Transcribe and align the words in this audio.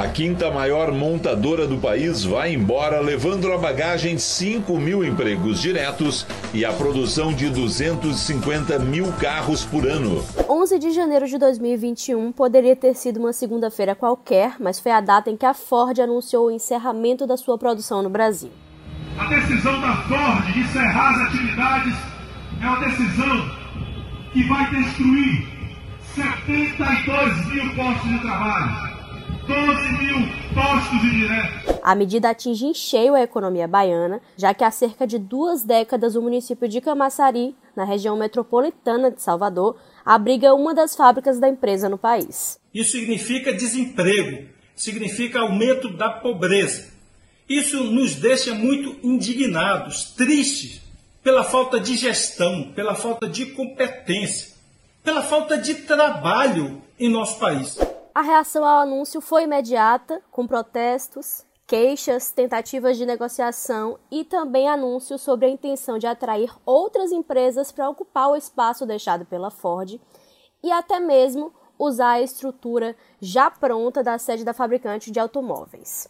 A 0.00 0.08
quinta 0.08 0.50
maior 0.50 0.90
montadora 0.92 1.66
do 1.66 1.76
país 1.76 2.24
vai 2.24 2.54
embora, 2.54 3.02
levando 3.02 3.50
na 3.50 3.58
bagagem 3.58 4.16
5 4.16 4.78
mil 4.78 5.04
empregos 5.04 5.60
diretos 5.60 6.26
e 6.54 6.64
a 6.64 6.72
produção 6.72 7.34
de 7.34 7.50
250 7.50 8.78
mil 8.78 9.12
carros 9.20 9.62
por 9.62 9.86
ano. 9.86 10.24
11 10.48 10.78
de 10.78 10.90
janeiro 10.92 11.28
de 11.28 11.36
2021 11.36 12.32
poderia 12.32 12.74
ter 12.74 12.94
sido 12.94 13.20
uma 13.20 13.34
segunda-feira 13.34 13.94
qualquer, 13.94 14.54
mas 14.58 14.80
foi 14.80 14.90
a 14.90 15.02
data 15.02 15.28
em 15.30 15.36
que 15.36 15.44
a 15.44 15.52
Ford 15.52 16.00
anunciou 16.00 16.46
o 16.46 16.50
encerramento 16.50 17.26
da 17.26 17.36
sua 17.36 17.58
produção 17.58 18.02
no 18.02 18.08
Brasil. 18.08 18.50
A 19.18 19.26
decisão 19.26 19.78
da 19.82 19.96
Ford 20.08 20.50
de 20.50 20.60
encerrar 20.60 21.10
as 21.10 21.28
atividades 21.28 21.94
é 22.58 22.66
uma 22.66 22.80
decisão 22.80 23.50
que 24.32 24.48
vai 24.48 24.70
destruir 24.70 25.46
72 26.14 27.46
mil 27.48 27.74
postos 27.74 28.10
de 28.10 28.18
trabalho. 28.20 28.89
12 29.50 29.92
mil 29.98 30.28
postos 30.54 31.02
indiretos. 31.02 31.80
A 31.82 31.94
medida 31.96 32.30
atinge 32.30 32.66
em 32.66 32.72
cheio 32.72 33.16
a 33.16 33.20
economia 33.22 33.66
baiana, 33.66 34.20
já 34.36 34.54
que 34.54 34.62
há 34.62 34.70
cerca 34.70 35.04
de 35.04 35.18
duas 35.18 35.64
décadas 35.64 36.14
o 36.14 36.22
município 36.22 36.68
de 36.68 36.80
Camaçari, 36.80 37.56
na 37.74 37.82
região 37.82 38.16
metropolitana 38.16 39.10
de 39.10 39.20
Salvador, 39.20 39.76
abriga 40.04 40.54
uma 40.54 40.72
das 40.72 40.94
fábricas 40.94 41.40
da 41.40 41.48
empresa 41.48 41.88
no 41.88 41.98
país. 41.98 42.60
Isso 42.72 42.92
significa 42.92 43.52
desemprego, 43.52 44.46
significa 44.76 45.40
aumento 45.40 45.88
da 45.88 46.10
pobreza. 46.10 46.88
Isso 47.48 47.82
nos 47.82 48.14
deixa 48.14 48.54
muito 48.54 48.96
indignados, 49.02 50.12
tristes, 50.12 50.80
pela 51.24 51.42
falta 51.42 51.80
de 51.80 51.96
gestão, 51.96 52.70
pela 52.72 52.94
falta 52.94 53.28
de 53.28 53.46
competência, 53.46 54.54
pela 55.02 55.22
falta 55.22 55.58
de 55.58 55.74
trabalho 55.74 56.80
em 57.00 57.08
nosso 57.08 57.38
país. 57.40 57.76
A 58.12 58.22
reação 58.22 58.64
ao 58.64 58.80
anúncio 58.80 59.20
foi 59.20 59.44
imediata, 59.44 60.20
com 60.32 60.44
protestos, 60.44 61.46
queixas, 61.64 62.32
tentativas 62.32 62.96
de 62.96 63.06
negociação 63.06 64.00
e 64.10 64.24
também 64.24 64.68
anúncios 64.68 65.20
sobre 65.22 65.46
a 65.46 65.48
intenção 65.48 65.96
de 65.96 66.08
atrair 66.08 66.52
outras 66.66 67.12
empresas 67.12 67.70
para 67.70 67.88
ocupar 67.88 68.30
o 68.30 68.36
espaço 68.36 68.84
deixado 68.84 69.24
pela 69.24 69.50
Ford 69.50 70.00
e 70.60 70.72
até 70.72 70.98
mesmo 70.98 71.52
usar 71.78 72.12
a 72.14 72.20
estrutura 72.20 72.96
já 73.20 73.48
pronta 73.48 74.02
da 74.02 74.18
sede 74.18 74.44
da 74.44 74.52
fabricante 74.52 75.12
de 75.12 75.20
automóveis. 75.20 76.08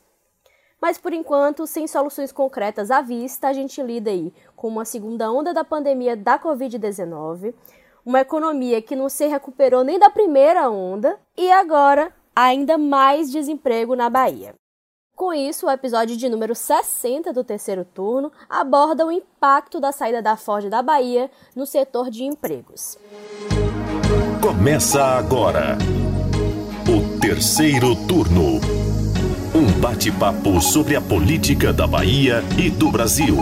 Mas 0.80 0.96
por 0.96 1.12
enquanto, 1.12 1.66
sem 1.66 1.86
soluções 1.86 2.32
concretas 2.32 2.90
à 2.90 3.02
vista, 3.02 3.48
a 3.48 3.52
gente 3.52 3.82
lida 3.82 4.10
aí 4.10 4.32
com 4.56 4.68
uma 4.68 4.86
segunda 4.86 5.30
onda 5.30 5.52
da 5.52 5.62
pandemia 5.62 6.16
da 6.16 6.38
Covid-19, 6.38 7.54
uma 8.04 8.20
economia 8.20 8.80
que 8.82 8.96
não 8.96 9.08
se 9.08 9.26
recuperou 9.26 9.84
nem 9.84 9.98
da 9.98 10.10
primeira 10.10 10.70
onda 10.70 11.18
e 11.36 11.50
agora 11.50 12.12
ainda 12.34 12.78
mais 12.78 13.30
desemprego 13.30 13.94
na 13.94 14.08
Bahia. 14.08 14.54
Com 15.14 15.34
isso, 15.34 15.66
o 15.66 15.70
episódio 15.70 16.16
de 16.16 16.30
número 16.30 16.54
60 16.54 17.30
do 17.32 17.44
terceiro 17.44 17.84
turno 17.84 18.32
aborda 18.48 19.04
o 19.06 19.12
impacto 19.12 19.78
da 19.78 19.92
saída 19.92 20.22
da 20.22 20.34
Ford 20.34 20.70
da 20.70 20.82
Bahia 20.82 21.30
no 21.54 21.66
setor 21.66 22.08
de 22.10 22.24
empregos. 22.24 22.96
Começa 24.40 25.04
agora 25.04 25.76
o 26.88 27.20
terceiro 27.20 27.94
turno. 28.06 28.60
Um 29.54 29.80
bate-papo 29.80 30.58
sobre 30.62 30.96
a 30.96 31.02
política 31.02 31.70
da 31.70 31.86
Bahia 31.86 32.42
e 32.56 32.70
do 32.70 32.90
Brasil. 32.90 33.36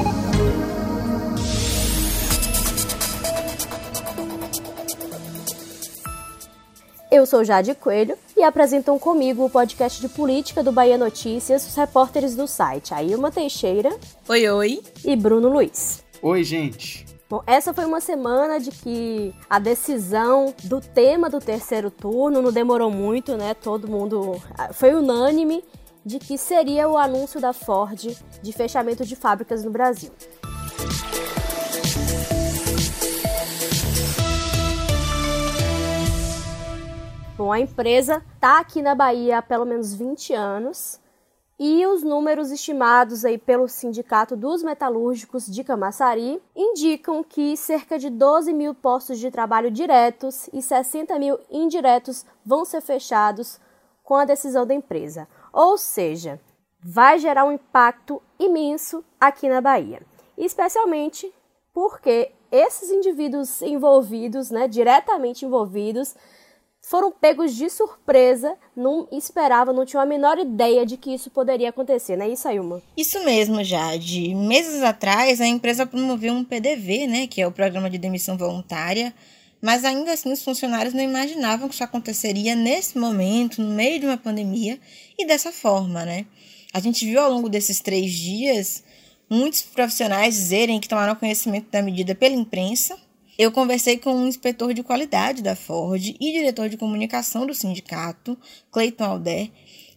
Eu 7.11 7.25
sou 7.25 7.43
Jade 7.43 7.75
Coelho 7.75 8.19
e 8.37 8.43
apresentam 8.43 8.99
comigo 8.99 9.43
o 9.43 9.49
podcast 9.49 9.99
de 9.99 10.11
política 10.11 10.63
do 10.63 10.71
Bahia 10.71 10.99
Notícias 10.99 11.67
os 11.67 11.75
repórteres 11.75 12.37
do 12.37 12.47
site 12.47 12.93
Ailma 12.93 13.31
Teixeira. 13.31 13.97
Oi, 14.29 14.47
oi. 14.47 14.83
E 15.03 15.17
Bruno 15.17 15.49
Luiz. 15.49 16.05
Oi, 16.21 16.45
gente. 16.45 17.07
Bom, 17.31 17.43
essa 17.47 17.73
foi 17.73 17.87
uma 17.87 18.03
semana 18.03 18.61
de 18.61 18.71
que 18.71 19.35
a 19.49 19.59
decisão 19.59 20.55
do 20.65 20.83
tema 20.83 21.31
do 21.31 21.39
terceiro 21.39 21.91
turno 21.91 22.43
não 22.43 22.53
demorou 22.53 22.91
muito, 22.91 23.39
né? 23.39 23.55
Todo 23.55 23.89
mundo 23.89 24.39
ah, 24.59 24.75
foi 24.75 24.95
unânime 24.95 25.65
de 26.05 26.19
que 26.19 26.37
seria 26.37 26.89
o 26.89 26.99
anúncio 26.99 27.41
da 27.41 27.55
Ford 27.55 28.15
de 28.43 28.53
fechamento 28.53 29.05
de 29.07 29.17
fábricas 29.17 29.65
no 29.65 29.71
Brasil. 29.71 30.11
Bom, 37.39 37.53
a 37.53 37.61
empresa 37.61 38.21
está 38.35 38.59
aqui 38.59 38.83
na 38.83 38.97
Bahia 38.97 39.39
há 39.39 39.43
pelo 39.43 39.65
menos 39.65 39.95
20 39.95 40.35
anos 40.35 40.99
e 41.57 41.87
os 41.87 42.03
números 42.03 42.51
estimados 42.51 43.25
aí 43.25 43.39
pelo 43.39 43.69
Sindicato 43.69 44.35
dos 44.35 44.61
Metalúrgicos 44.65 45.47
de 45.47 45.63
Camaçari 45.63 46.43
indicam 46.57 47.23
que 47.23 47.57
cerca 47.57 47.97
de 47.97 48.11
12 48.11 48.53
mil 48.53 48.75
postos 48.75 49.21
de 49.21 49.31
trabalho 49.31 49.71
diretos 49.71 50.51
e 50.53 50.61
60 50.61 51.17
mil 51.21 51.39
indiretos 51.49 52.27
vão 52.45 52.65
ser 52.65 52.81
fechados 52.81 53.61
com 54.03 54.17
a 54.17 54.25
decisão 54.25 54.67
da 54.67 54.75
empresa. 54.75 55.29
Ou 55.53 55.79
seja, 55.79 56.41
vai 56.83 57.21
gerar 57.21 57.45
um 57.45 57.53
impacto 57.53 58.21
imenso 58.37 59.05
aqui 59.21 59.49
na 59.49 59.61
Bahia, 59.61 60.03
especialmente 60.37 61.33
porque 61.73 62.33
esses 62.51 62.91
indivíduos 62.91 63.63
envolvidos, 63.63 64.51
né, 64.51 64.67
diretamente 64.67 65.45
envolvidos, 65.47 66.17
foram 66.89 67.13
pegos 67.13 67.55
de 67.55 67.69
surpresa, 67.69 68.57
não 68.75 69.07
esperavam, 69.13 69.75
não 69.75 69.85
tinham 69.85 70.03
a 70.03 70.07
menor 70.07 70.39
ideia 70.39 70.87
de 70.87 70.97
que 70.97 71.13
isso 71.13 71.31
poderia 71.31 71.69
acontecer, 71.69 72.17
né? 72.17 72.29
Isso, 72.29 72.49
Ailma? 72.49 72.83
Isso 72.97 73.23
mesmo, 73.25 73.63
Jade. 73.63 74.35
Meses 74.35 74.83
atrás, 74.83 75.39
a 75.39 75.47
empresa 75.47 75.85
promoveu 75.85 76.33
um 76.33 76.43
PDV, 76.43 77.07
né, 77.07 77.27
que 77.27 77.43
é 77.43 77.47
o 77.47 77.53
Programa 77.53 77.91
de 77.91 77.99
Demissão 77.99 78.39
Voluntária, 78.39 79.13
mas 79.61 79.85
ainda 79.85 80.13
assim 80.13 80.33
os 80.33 80.43
funcionários 80.43 80.95
não 80.95 81.03
imaginavam 81.03 81.69
que 81.69 81.75
isso 81.75 81.85
aconteceria 81.85 82.57
nesse 82.57 82.97
momento, 82.97 83.61
no 83.61 83.75
meio 83.75 84.01
de 84.01 84.07
uma 84.07 84.17
pandemia, 84.17 84.81
e 85.19 85.27
dessa 85.27 85.53
forma, 85.53 86.07
né? 86.07 86.25
A 86.73 86.81
gente 86.81 87.05
viu 87.05 87.21
ao 87.21 87.31
longo 87.31 87.51
desses 87.51 87.81
três 87.81 88.11
dias 88.13 88.83
muitos 89.29 89.61
profissionais 89.61 90.35
dizerem 90.35 90.81
que 90.81 90.89
tomaram 90.89 91.15
conhecimento 91.15 91.71
da 91.71 91.83
medida 91.83 92.15
pela 92.15 92.35
imprensa, 92.35 92.97
eu 93.39 93.53
conversei 93.53 93.99
com 93.99 94.13
um 94.15 94.27
inspetor 94.27 94.75
de 94.75 94.83
qualidade 94.83 95.43
da 95.43 95.55
Ford 95.55 96.03
e 96.03 96.33
diretor 96.33 96.69
de 96.69 96.77
comunicação 96.77 97.47
do 97.47 97.55
sindicato, 97.55 98.37
Cleiton 98.73 99.05
Alder, 99.05 99.49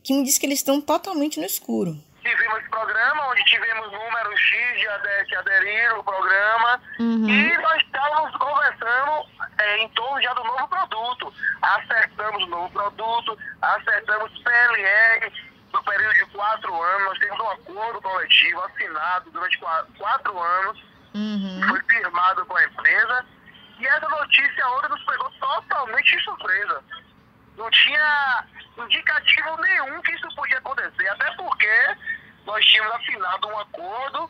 que 0.04 0.14
me 0.14 0.24
disse 0.24 0.40
que 0.40 0.46
eles 0.46 0.60
estão 0.60 0.80
totalmente 0.80 1.40
no 1.40 1.46
escuro. 1.46 1.98
Tivemos 2.22 2.64
programa, 2.70 3.30
onde 3.30 3.44
tivemos 3.46 3.92
números 3.92 4.40
X 4.40 4.80
de 4.80 4.88
ader 4.88 5.26
que 5.26 5.36
aderiram 5.36 5.96
ao 5.98 6.04
programa, 6.04 6.82
uhum. 7.00 7.28
e 7.28 7.58
nós 7.58 7.82
estávamos 7.82 8.38
conversando 8.38 9.26
é, 9.58 9.84
em 9.84 9.90
torno 9.90 10.22
já 10.22 10.34
do 10.34 10.44
novo 10.44 10.68
produto. 10.68 11.34
Acertamos 11.62 12.44
o 12.44 12.48
novo 12.48 12.70
produto, 12.72 13.38
acertamos 13.62 14.32
PLR 14.44 15.32
no 15.74 15.84
período 15.84 16.14
de 16.14 16.26
quatro 16.28 16.82
anos, 16.82 17.06
nós 17.06 17.20
temos 17.20 17.40
um 17.40 17.50
acordo 17.50 18.02
coletivo 18.02 18.62
assinado 18.62 19.32
durante 19.32 19.60
quatro 19.98 20.40
anos, 20.40 20.84
uhum. 21.14 21.62
foi 21.70 21.82
firmado 21.90 22.46
com 22.46 22.56
a 22.56 22.66
empresa. 22.66 23.26
E 23.80 23.88
essa 23.88 24.08
notícia 24.08 24.68
ontem 24.70 24.90
nos 24.90 25.04
pegou 25.04 25.32
totalmente 25.32 26.18
de 26.18 26.24
surpresa. 26.24 26.84
Não 27.58 27.61
tinha 27.72 28.46
indicativo 28.78 29.58
nenhum 29.62 30.02
que 30.02 30.12
isso 30.12 30.28
podia 30.36 30.58
acontecer, 30.58 31.08
até 31.10 31.32
porque 31.36 31.96
nós 32.46 32.64
tínhamos 32.66 32.96
assinado 32.96 33.48
um 33.48 33.60
acordo 33.60 34.30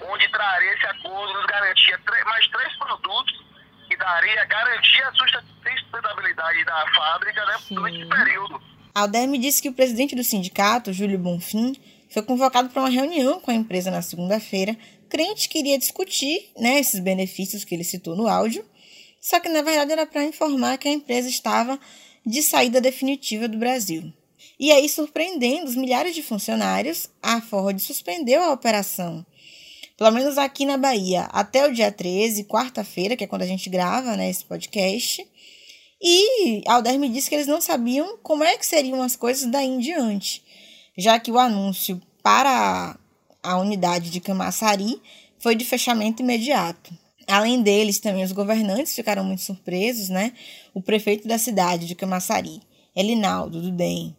onde 0.00 0.28
traria 0.30 0.74
esse 0.74 0.86
acordo, 0.86 1.32
nos 1.34 1.46
garantia 1.46 2.00
mais 2.24 2.48
três 2.48 2.76
produtos 2.76 3.44
que 3.88 3.96
daria, 3.96 4.44
garantia 4.44 5.08
a 5.08 5.12
sustentabilidade 5.12 6.64
da 6.64 6.86
fábrica 6.94 7.44
né, 7.46 7.56
durante 7.70 8.00
esse 8.00 8.08
período. 8.08 8.62
Alder 8.94 9.28
me 9.28 9.38
disse 9.38 9.62
que 9.62 9.68
o 9.68 9.74
presidente 9.74 10.14
do 10.14 10.24
sindicato, 10.24 10.92
Júlio 10.92 11.18
Bonfim, 11.18 11.74
foi 12.10 12.22
convocado 12.22 12.68
para 12.68 12.82
uma 12.82 12.90
reunião 12.90 13.40
com 13.40 13.50
a 13.50 13.54
empresa 13.54 13.90
na 13.90 14.02
segunda-feira 14.02 14.76
crente 15.12 15.46
queria 15.50 15.78
discutir 15.78 16.50
né, 16.56 16.80
esses 16.80 16.98
benefícios 16.98 17.64
que 17.64 17.74
ele 17.74 17.84
citou 17.84 18.16
no 18.16 18.26
áudio, 18.26 18.64
só 19.20 19.38
que 19.38 19.48
na 19.50 19.60
verdade 19.60 19.92
era 19.92 20.06
para 20.06 20.24
informar 20.24 20.78
que 20.78 20.88
a 20.88 20.90
empresa 20.90 21.28
estava 21.28 21.78
de 22.24 22.42
saída 22.42 22.80
definitiva 22.80 23.48
do 23.48 23.58
Brasil. 23.58 24.12
E 24.58 24.70
aí, 24.70 24.88
surpreendendo 24.88 25.68
os 25.68 25.76
milhares 25.76 26.14
de 26.14 26.22
funcionários, 26.22 27.08
a 27.22 27.40
Ford 27.40 27.78
suspendeu 27.80 28.42
a 28.42 28.52
operação. 28.52 29.24
Pelo 29.96 30.10
menos 30.12 30.38
aqui 30.38 30.64
na 30.64 30.76
Bahia, 30.76 31.22
até 31.32 31.66
o 31.66 31.72
dia 31.72 31.90
13, 31.90 32.44
quarta-feira, 32.44 33.16
que 33.16 33.24
é 33.24 33.26
quando 33.26 33.42
a 33.42 33.46
gente 33.46 33.68
grava 33.68 34.16
né, 34.16 34.30
esse 34.30 34.44
podcast. 34.44 35.26
E 36.00 36.62
Alder 36.66 36.98
me 36.98 37.08
disse 37.08 37.28
que 37.28 37.34
eles 37.34 37.46
não 37.46 37.60
sabiam 37.60 38.18
como 38.22 38.42
é 38.42 38.56
que 38.56 38.66
seriam 38.66 39.02
as 39.02 39.14
coisas 39.14 39.50
daí 39.50 39.68
em 39.68 39.78
diante, 39.78 40.42
já 40.96 41.18
que 41.20 41.30
o 41.30 41.38
anúncio 41.38 42.00
para 42.22 42.98
a 43.42 43.56
unidade 43.58 44.10
de 44.10 44.20
Camaçari 44.20 45.00
foi 45.38 45.54
de 45.54 45.64
fechamento 45.64 46.22
imediato. 46.22 46.92
Além 47.26 47.62
deles, 47.62 47.98
também 47.98 48.24
os 48.24 48.32
governantes 48.32 48.94
ficaram 48.94 49.24
muito 49.24 49.42
surpresos, 49.42 50.08
né? 50.08 50.32
O 50.74 50.82
prefeito 50.82 51.26
da 51.28 51.38
cidade 51.38 51.86
de 51.86 51.94
Camaçari, 51.94 52.60
Elinaldo 52.94 53.60
do 53.60 53.70
DEM, 53.70 54.14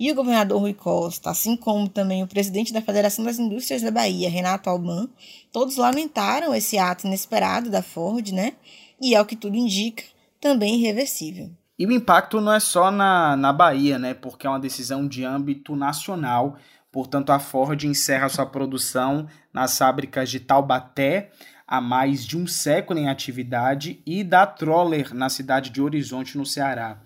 e 0.00 0.10
o 0.10 0.14
governador 0.14 0.58
Rui 0.58 0.72
Costa, 0.72 1.28
assim 1.28 1.54
como 1.54 1.86
também 1.86 2.22
o 2.22 2.26
presidente 2.26 2.72
da 2.72 2.80
Federação 2.80 3.22
das 3.22 3.38
Indústrias 3.38 3.82
da 3.82 3.90
Bahia, 3.90 4.30
Renato 4.30 4.70
Alban, 4.70 5.06
todos 5.52 5.76
lamentaram 5.76 6.54
esse 6.54 6.78
ato 6.78 7.06
inesperado 7.06 7.68
da 7.68 7.82
Ford, 7.82 8.30
né? 8.32 8.54
E 8.98 9.14
ao 9.14 9.26
que 9.26 9.36
tudo 9.36 9.56
indica, 9.56 10.02
também 10.40 10.76
irreversível. 10.76 11.50
E 11.78 11.84
o 11.84 11.92
impacto 11.92 12.40
não 12.40 12.54
é 12.54 12.60
só 12.60 12.90
na, 12.90 13.36
na 13.36 13.52
Bahia, 13.52 13.98
né? 13.98 14.14
Porque 14.14 14.46
é 14.46 14.50
uma 14.50 14.58
decisão 14.58 15.06
de 15.06 15.22
âmbito 15.22 15.76
nacional. 15.76 16.56
Portanto, 16.90 17.28
a 17.28 17.38
Ford 17.38 17.84
encerra 17.84 18.30
sua 18.30 18.46
produção 18.46 19.28
nas 19.52 19.76
fábricas 19.76 20.30
de 20.30 20.40
Taubaté, 20.40 21.30
há 21.70 21.80
mais 21.80 22.26
de 22.26 22.36
um 22.36 22.48
século 22.48 22.98
em 22.98 23.08
atividade, 23.08 24.02
e 24.04 24.24
da 24.24 24.44
Troller, 24.44 25.14
na 25.14 25.28
cidade 25.28 25.70
de 25.70 25.80
Horizonte, 25.80 26.36
no 26.36 26.44
Ceará. 26.44 27.00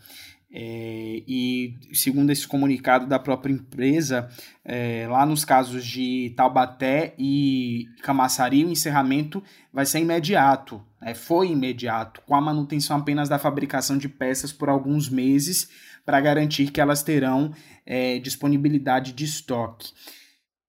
É, 0.50 1.22
e 1.26 1.74
segundo 1.92 2.30
esse 2.30 2.46
comunicado 2.48 3.06
da 3.06 3.18
própria 3.18 3.52
empresa, 3.52 4.30
é, 4.64 5.06
lá 5.10 5.26
nos 5.26 5.44
casos 5.44 5.84
de 5.84 6.32
Taubaté 6.34 7.12
e 7.18 7.88
Camaçari, 8.02 8.64
o 8.64 8.70
encerramento 8.70 9.42
vai 9.70 9.84
ser 9.84 9.98
imediato, 9.98 10.80
é, 11.02 11.12
foi 11.12 11.50
imediato, 11.50 12.22
com 12.24 12.34
a 12.34 12.40
manutenção 12.40 12.96
apenas 12.96 13.28
da 13.28 13.38
fabricação 13.38 13.98
de 13.98 14.08
peças 14.08 14.52
por 14.52 14.70
alguns 14.70 15.10
meses, 15.10 15.68
para 16.06 16.20
garantir 16.20 16.70
que 16.70 16.80
elas 16.80 17.02
terão 17.02 17.52
é, 17.84 18.18
disponibilidade 18.18 19.12
de 19.12 19.24
estoque. 19.24 19.92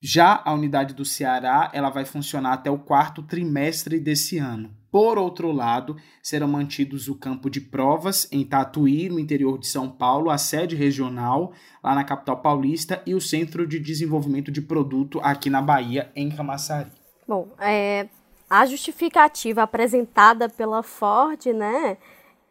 Já 0.02 0.42
a 0.46 0.54
unidade 0.54 0.94
do 0.94 1.04
Ceará, 1.04 1.72
ela 1.74 1.90
vai 1.90 2.06
funcionar 2.06 2.54
até 2.54 2.70
o 2.70 2.78
quarto 2.78 3.24
trimestre 3.24 4.00
desse 4.00 4.38
ano. 4.38 4.72
Por 4.92 5.18
outro 5.18 5.52
lado, 5.52 5.98
serão 6.24 6.48
mantidos 6.48 7.10
o 7.10 7.16
campo 7.16 7.50
de 7.50 7.60
provas 7.60 8.32
em 8.32 8.46
Tatuí, 8.46 9.10
no 9.10 9.20
interior 9.20 9.58
de 9.58 9.68
São 9.68 9.90
Paulo, 9.90 10.30
a 10.30 10.38
sede 10.38 10.76
regional 10.76 11.52
lá 11.84 11.94
na 11.94 12.04
capital 12.04 12.38
paulista 12.42 13.02
e 13.06 13.14
o 13.14 13.20
centro 13.20 13.68
de 13.68 13.80
desenvolvimento 13.80 14.52
de 14.52 14.62
produto 14.62 15.20
aqui 15.22 15.50
na 15.50 15.62
Bahia, 15.62 16.10
em 16.16 16.30
Camaçari. 16.30 16.92
Bom, 17.28 17.50
é, 17.60 18.08
a 18.50 18.66
justificativa 18.66 19.64
apresentada 19.64 20.48
pela 20.48 20.82
Ford, 20.82 21.46
né, 21.48 21.98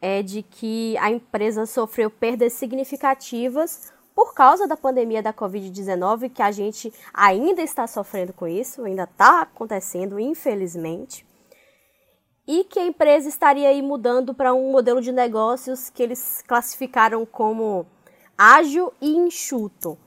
é 0.00 0.22
de 0.22 0.42
que 0.42 0.98
a 0.98 1.10
empresa 1.10 1.64
sofreu 1.64 2.10
perdas 2.10 2.52
significativas 2.52 3.93
por 4.14 4.32
causa 4.32 4.68
da 4.68 4.76
pandemia 4.76 5.22
da 5.22 5.32
Covid-19, 5.32 6.30
que 6.30 6.42
a 6.42 6.52
gente 6.52 6.92
ainda 7.12 7.62
está 7.62 7.86
sofrendo 7.86 8.32
com 8.32 8.46
isso, 8.46 8.84
ainda 8.84 9.04
está 9.04 9.42
acontecendo, 9.42 10.20
infelizmente, 10.20 11.26
e 12.46 12.64
que 12.64 12.78
a 12.78 12.86
empresa 12.86 13.28
estaria 13.28 13.68
aí 13.68 13.82
mudando 13.82 14.34
para 14.34 14.54
um 14.54 14.70
modelo 14.70 15.00
de 15.00 15.10
negócios 15.10 15.90
que 15.90 16.02
eles 16.02 16.42
classificaram 16.46 17.26
como 17.26 17.86
ágil 18.36 18.92
e 19.00 19.16
enxuto, 19.16 19.98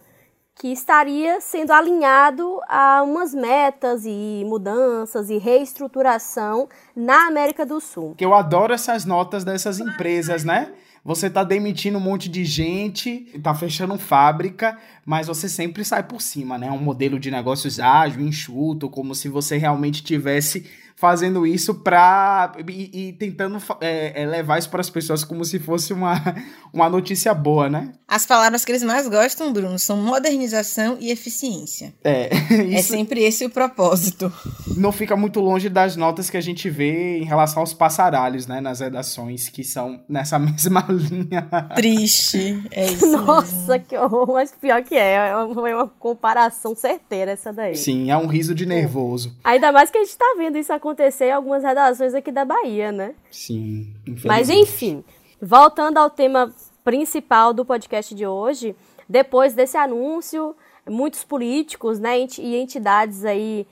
que 0.56 0.72
estaria 0.72 1.40
sendo 1.42 1.72
alinhado 1.72 2.60
a 2.68 3.04
umas 3.04 3.34
metas 3.34 4.06
e 4.06 4.44
mudanças 4.46 5.30
e 5.30 5.38
reestruturação 5.38 6.68
na 6.96 7.28
América 7.28 7.66
do 7.66 7.80
Sul. 7.80 8.16
Que 8.18 8.26
eu 8.26 8.34
adoro 8.34 8.74
essas 8.74 9.06
notas 9.06 9.44
dessas 9.44 9.80
empresas, 9.80 10.44
né? 10.44 10.74
Você 11.08 11.30
tá 11.30 11.42
demitindo 11.42 11.98
um 11.98 12.02
monte 12.02 12.28
de 12.28 12.44
gente, 12.44 13.28
tá 13.42 13.56
fechando 13.56 13.98
fábrica, 13.98 14.78
mas 15.06 15.28
você 15.28 15.48
sempre 15.48 15.86
sai 15.86 16.04
por 16.04 16.22
cima, 16.22 16.58
né? 16.58 16.70
Um 16.70 16.82
modelo 16.82 17.18
de 17.18 17.32
negócios 17.32 17.80
ágil, 17.80 18.20
enxuto, 18.20 18.90
como 18.90 19.16
se 19.16 19.30
você 19.30 19.56
realmente 19.56 20.04
tivesse 20.04 20.66
fazendo 20.98 21.46
isso 21.46 21.76
pra. 21.76 22.54
e, 22.68 23.10
e 23.10 23.14
tentando 23.14 23.62
é, 23.80 24.24
é, 24.24 24.26
levar 24.26 24.58
isso 24.58 24.70
para 24.70 24.82
as 24.82 24.90
pessoas 24.90 25.24
como 25.24 25.46
se 25.46 25.60
fosse 25.60 25.94
uma, 25.94 26.16
uma 26.74 26.90
notícia 26.90 27.34
boa, 27.34 27.70
né? 27.70 27.94
As 28.08 28.26
palavras 28.26 28.66
que 28.66 28.72
eles 28.72 28.84
mais 28.84 29.08
gostam, 29.08 29.54
Bruno, 29.54 29.78
são 29.78 29.98
modernização 29.98 30.98
e 31.00 31.12
eficiência. 31.12 31.94
É. 32.04 32.30
é 32.74 32.82
sempre 32.82 33.24
esse 33.24 33.46
o 33.46 33.50
propósito. 33.50 34.34
Não 34.76 34.92
fica 34.92 35.16
muito 35.16 35.40
longe 35.40 35.70
das 35.70 35.96
notas 35.96 36.30
que 36.30 36.38
a 36.38 36.42
gente 36.42 36.70
vê 36.70 37.20
em 37.20 37.26
relação 37.26 37.62
aos 37.62 37.74
passaralhos, 37.74 38.48
né? 38.48 38.60
Nas 38.60 38.80
redações, 38.80 39.50
que 39.50 39.64
são 39.64 40.04
nessa 40.10 40.40
mesma 40.40 40.84
linha. 40.90 41.44
Triste. 41.76 42.64
É 42.72 42.88
isso. 42.88 43.12
Nossa, 43.12 43.74
mesmo. 43.74 43.86
que 43.88 43.96
horror, 43.96 44.34
mas 44.34 44.52
pior 44.52 44.82
que 44.84 44.96
é. 44.96 45.32
Foi 45.54 45.74
uma 45.74 45.88
comparação 45.88 46.74
certeira 46.74 47.32
essa 47.32 47.54
daí. 47.54 47.76
Sim, 47.76 48.10
é 48.10 48.18
um 48.18 48.26
riso 48.26 48.56
de 48.56 48.66
nervoso. 48.66 49.38
Ainda 49.44 49.72
mais 49.72 49.92
que 49.92 49.98
a 50.00 50.04
gente 50.04 50.18
tá 50.18 50.36
vendo 50.40 50.58
isso 50.58 50.74
acontecer 50.74 50.87
acontecer 50.88 51.26
em 51.26 51.32
algumas 51.32 51.64
redações 51.64 52.14
aqui 52.14 52.32
da 52.32 52.46
Bahia, 52.46 52.92
né? 52.92 53.14
Sim, 53.30 53.94
Mas 54.24 54.50
enfim, 54.50 55.04
voltando 55.42 55.98
ao 55.98 56.10
tema 56.10 56.54
principal 56.84 57.54
do 57.54 57.66
podcast 57.66 58.16
de 58.16 58.26
hoje, 58.26 58.74
depois 59.10 59.54
desse 59.54 59.76
anúncio, 59.76 60.56
muitos 60.88 61.24
políticos 61.26 62.00
né, 62.00 62.18
e 62.18 62.56
entidades 62.56 63.26
aí 63.26 63.68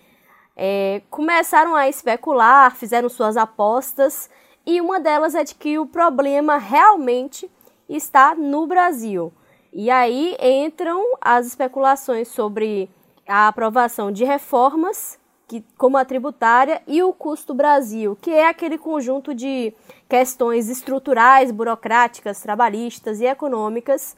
é, 0.58 1.02
começaram 1.10 1.76
a 1.76 1.88
especular, 1.88 2.76
fizeram 2.76 3.08
suas 3.08 3.38
apostas, 3.38 4.30
e 4.66 4.82
uma 4.82 5.00
delas 5.00 5.36
é 5.36 5.44
de 5.44 5.56
que 5.56 5.80
o 5.80 5.86
problema 5.86 6.58
realmente 6.58 7.50
está 7.88 8.36
no 8.36 8.68
Brasil. 8.68 9.32
E 9.72 9.90
aí 9.90 10.36
entram 10.42 11.02
as 11.22 11.48
especulações 11.48 12.28
sobre 12.28 12.90
a 13.28 13.48
aprovação 13.48 14.12
de 14.12 14.24
reformas 14.26 15.20
que, 15.48 15.64
como 15.78 15.98
a 15.98 16.06
tributária, 16.06 16.82
e 16.88 17.04
o 17.04 17.14
custo 17.14 17.54
Brasil, 17.54 18.18
que 18.20 18.32
é 18.32 18.48
aquele 18.48 18.78
conjunto 18.78 19.34
de 19.34 19.74
questões 20.10 20.70
estruturais, 20.70 21.52
burocráticas, 21.52 22.42
trabalhistas 22.42 23.22
e 23.22 23.26
econômicas 23.26 24.16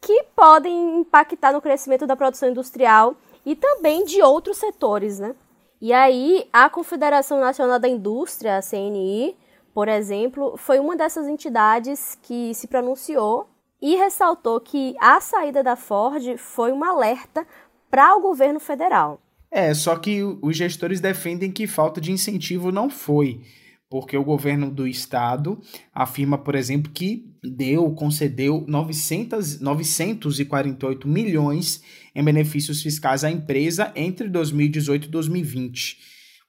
que 0.00 0.24
podem 0.36 1.00
impactar 1.00 1.52
no 1.52 1.60
crescimento 1.60 2.06
da 2.06 2.16
produção 2.16 2.48
industrial 2.48 3.16
e 3.44 3.56
também 3.56 4.04
de 4.04 4.22
outros 4.22 4.58
setores, 4.58 5.18
né? 5.18 5.34
E 5.80 5.92
aí, 5.92 6.48
a 6.52 6.68
Confederação 6.68 7.40
Nacional 7.40 7.78
da 7.78 7.88
Indústria, 7.88 8.58
a 8.58 8.62
CNI, 8.62 9.36
por 9.72 9.88
exemplo, 9.88 10.56
foi 10.56 10.78
uma 10.78 10.96
dessas 10.96 11.28
entidades 11.28 12.18
que 12.22 12.52
se 12.52 12.66
pronunciou 12.66 13.48
e 13.80 13.94
ressaltou 13.94 14.60
que 14.60 14.96
a 15.00 15.20
saída 15.20 15.62
da 15.62 15.76
Ford 15.76 16.36
foi 16.36 16.72
um 16.72 16.82
alerta 16.82 17.46
para 17.88 18.16
o 18.16 18.20
governo 18.20 18.58
federal. 18.58 19.20
É, 19.50 19.72
só 19.72 19.96
que 19.96 20.22
os 20.42 20.56
gestores 20.56 21.00
defendem 21.00 21.50
que 21.50 21.66
falta 21.66 22.00
de 22.00 22.12
incentivo 22.12 22.70
não 22.70 22.90
foi, 22.90 23.40
porque 23.88 24.16
o 24.16 24.24
governo 24.24 24.70
do 24.70 24.86
estado 24.86 25.60
afirma, 25.92 26.36
por 26.36 26.54
exemplo, 26.54 26.92
que 26.92 27.24
deu, 27.42 27.90
concedeu 27.92 28.64
900, 28.68 29.60
948 29.60 31.08
milhões 31.08 31.82
em 32.14 32.22
benefícios 32.22 32.82
fiscais 32.82 33.24
à 33.24 33.30
empresa 33.30 33.90
entre 33.96 34.28
2018 34.28 35.06
e 35.06 35.10
2020. 35.10 35.96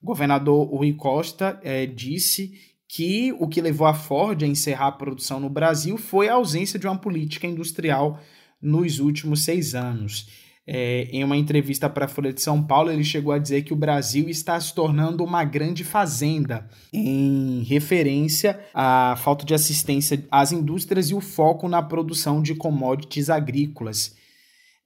O 0.02 0.08
governador 0.08 0.68
Rui 0.68 0.94
Costa 0.94 1.60
é, 1.64 1.86
disse 1.86 2.54
que 2.88 3.34
o 3.40 3.48
que 3.48 3.62
levou 3.62 3.86
a 3.86 3.94
Ford 3.94 4.42
a 4.44 4.48
encerrar 4.48 4.88
a 4.88 4.92
produção 4.94 5.40
no 5.40 5.50
Brasil 5.50 5.98
foi 5.98 6.28
a 6.28 6.34
ausência 6.34 6.80
de 6.80 6.88
uma 6.88 6.98
política 6.98 7.46
industrial 7.46 8.20
nos 8.62 9.00
últimos 9.00 9.44
seis 9.44 9.76
anos. 9.76 10.49
É, 10.72 11.08
em 11.12 11.24
uma 11.24 11.36
entrevista 11.36 11.90
para 11.90 12.06
a 12.06 12.08
Folha 12.08 12.32
de 12.32 12.44
São 12.44 12.62
Paulo, 12.62 12.92
ele 12.92 13.04
chegou 13.04 13.34
a 13.34 13.40
dizer 13.40 13.64
que 13.64 13.74
o 13.74 13.76
Brasil 13.76 14.30
está 14.30 14.60
se 14.62 14.72
tornando 14.72 15.24
uma 15.24 15.44
grande 15.44 15.84
fazenda, 15.84 16.70
em 16.94 17.64
referência 17.64 18.60
à 18.72 19.16
falta 19.18 19.44
de 19.44 19.56
assistência 19.56 20.24
às 20.30 20.52
indústrias 20.52 21.10
e 21.10 21.16
o 21.16 21.22
foco 21.22 21.68
na 21.68 21.82
produção 21.82 22.40
de 22.40 22.54
commodities 22.54 23.32
agrícolas. 23.32 24.16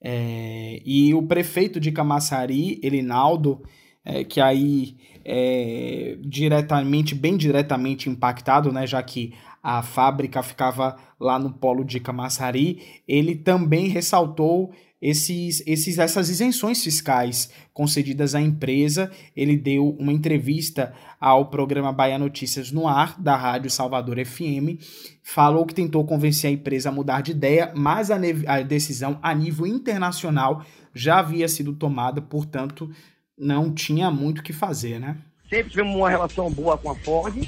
É, 0.02 0.80
e 0.86 1.12
o 1.12 1.22
prefeito 1.22 1.78
de 1.78 1.92
Camaçari, 1.92 2.80
Elinaldo, 2.82 3.62
é, 4.02 4.24
que 4.24 4.40
aí 4.40 4.96
é 5.22 6.16
diretamente, 6.22 7.14
bem 7.14 7.36
diretamente 7.36 8.08
impactado, 8.08 8.72
né, 8.72 8.86
já 8.86 9.02
que 9.02 9.34
a 9.62 9.82
fábrica 9.82 10.42
ficava 10.42 10.96
lá 11.20 11.38
no 11.38 11.52
polo 11.52 11.84
de 11.84 12.00
Camaçari, 12.00 13.02
ele 13.06 13.34
também 13.34 13.88
ressaltou 13.88 14.72
esses, 15.04 15.62
esses, 15.66 15.98
essas 15.98 16.30
isenções 16.30 16.82
fiscais 16.82 17.50
concedidas 17.74 18.34
à 18.34 18.40
empresa. 18.40 19.10
Ele 19.36 19.54
deu 19.54 19.90
uma 19.98 20.10
entrevista 20.10 20.94
ao 21.20 21.50
programa 21.50 21.92
Bahia 21.92 22.18
Notícias 22.18 22.72
no 22.72 22.88
ar, 22.88 23.20
da 23.20 23.36
Rádio 23.36 23.70
Salvador 23.70 24.16
FM. 24.24 24.80
Falou 25.22 25.66
que 25.66 25.74
tentou 25.74 26.06
convencer 26.06 26.48
a 26.48 26.54
empresa 26.54 26.88
a 26.88 26.92
mudar 26.92 27.20
de 27.20 27.32
ideia, 27.32 27.70
mas 27.76 28.10
a, 28.10 28.16
a 28.46 28.62
decisão 28.62 29.18
a 29.22 29.34
nível 29.34 29.66
internacional 29.66 30.64
já 30.94 31.18
havia 31.18 31.48
sido 31.48 31.74
tomada, 31.74 32.22
portanto, 32.22 32.90
não 33.36 33.74
tinha 33.74 34.10
muito 34.10 34.38
o 34.38 34.42
que 34.42 34.54
fazer, 34.54 34.98
né? 34.98 35.18
Sempre 35.50 35.70
tivemos 35.70 35.94
uma 35.94 36.08
relação 36.08 36.50
boa 36.50 36.78
com 36.78 36.90
a 36.90 36.94
Ford. 36.94 37.46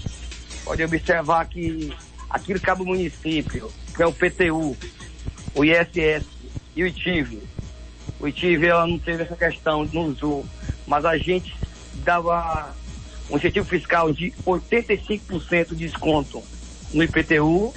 Pode 0.62 0.84
observar 0.84 1.48
que 1.48 1.90
aqui 2.28 2.52
no 2.52 2.60
Cabo 2.60 2.84
Município, 2.84 3.72
que 3.94 4.02
é 4.02 4.06
o 4.06 4.12
PTU, 4.12 4.76
o 5.54 5.64
ISS, 5.64 6.35
e 6.76 6.82
o 6.84 6.86
ITIV. 6.86 7.42
O 8.20 8.28
ITIV 8.28 8.66
ela 8.66 8.86
não 8.86 8.98
teve 8.98 9.22
essa 9.22 9.34
questão, 9.34 9.88
não 9.92 10.06
usou, 10.06 10.44
mas 10.86 11.04
a 11.04 11.16
gente 11.16 11.56
dava 12.04 12.72
um 13.28 13.36
incentivo 13.36 13.66
fiscal 13.66 14.12
de 14.12 14.30
85% 14.46 15.68
de 15.68 15.74
desconto 15.74 16.42
no 16.92 17.02
IPTU 17.02 17.74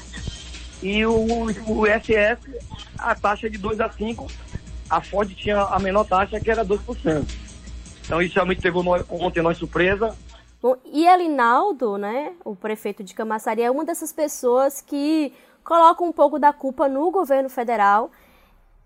e 0.84 1.06
o, 1.06 1.26
o 1.68 1.86
SS, 1.88 2.38
a 2.98 3.16
taxa 3.16 3.50
de 3.50 3.58
2 3.58 3.80
a 3.80 3.90
5 3.90 4.28
a 4.90 5.02
Ford 5.02 5.30
tinha 5.36 5.62
a 5.62 5.78
menor 5.80 6.04
taxa, 6.04 6.40
que 6.40 6.50
era 6.50 6.66
2%. 6.66 7.26
Então 8.04 8.22
isso 8.22 8.36
realmente 8.36 8.62
pegou 8.62 8.84
ontem 9.10 9.42
nós 9.42 9.58
surpresa. 9.58 10.16
Bom, 10.62 10.76
e 10.84 11.08
Elinaldo, 11.08 11.98
né, 11.98 12.34
o 12.44 12.56
prefeito 12.56 13.04
de 13.04 13.14
Camaçari, 13.14 13.62
é 13.62 13.70
uma 13.70 13.86
dessas 13.86 14.12
pessoas 14.12 14.82
que 14.82 15.32
coloca 15.64 16.04
um 16.04 16.12
pouco 16.12 16.40
da 16.40 16.52
culpa 16.52 16.90
no 16.90 17.12
governo 17.12 17.50
federal. 17.50 18.12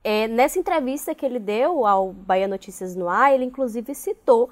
É, 0.04 0.28
nessa 0.28 0.60
entrevista 0.60 1.16
que 1.16 1.26
ele 1.26 1.40
deu 1.40 1.86
ao 1.86 2.12
Bahia 2.12 2.48
Notícias 2.48 2.94
no 2.96 3.08
Ar, 3.08 3.34
ele 3.34 3.46
inclusive 3.46 3.96
citou 3.96 4.50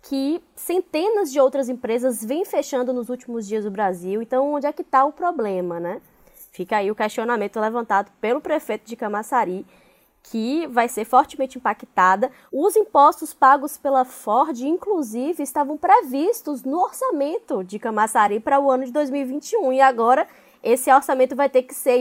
que 0.00 0.42
centenas 0.54 1.32
de 1.32 1.40
outras 1.40 1.68
empresas 1.68 2.24
vêm 2.24 2.44
fechando 2.44 2.92
nos 2.92 3.08
últimos 3.08 3.46
dias 3.46 3.64
do 3.64 3.70
Brasil. 3.70 4.22
Então, 4.22 4.52
onde 4.52 4.66
é 4.66 4.72
que 4.72 4.82
está 4.82 5.04
o 5.04 5.12
problema, 5.12 5.80
né? 5.80 6.00
Fica 6.52 6.76
aí 6.76 6.90
o 6.90 6.94
questionamento 6.94 7.58
levantado 7.58 8.12
pelo 8.20 8.40
prefeito 8.40 8.84
de 8.84 8.94
Camaçari, 8.94 9.64
que 10.22 10.66
vai 10.68 10.88
ser 10.88 11.04
fortemente 11.04 11.58
impactada. 11.58 12.30
Os 12.52 12.76
impostos 12.76 13.32
pagos 13.32 13.76
pela 13.76 14.04
Ford, 14.04 14.60
inclusive, 14.60 15.42
estavam 15.42 15.76
previstos 15.76 16.62
no 16.62 16.78
orçamento 16.78 17.64
de 17.64 17.78
Camaçari 17.78 18.38
para 18.38 18.60
o 18.60 18.70
ano 18.70 18.84
de 18.84 18.92
2021 18.92 19.72
e 19.72 19.80
agora 19.80 20.28
esse 20.62 20.92
orçamento 20.92 21.34
vai 21.34 21.48
ter 21.48 21.62
que 21.62 21.74
ser 21.74 21.98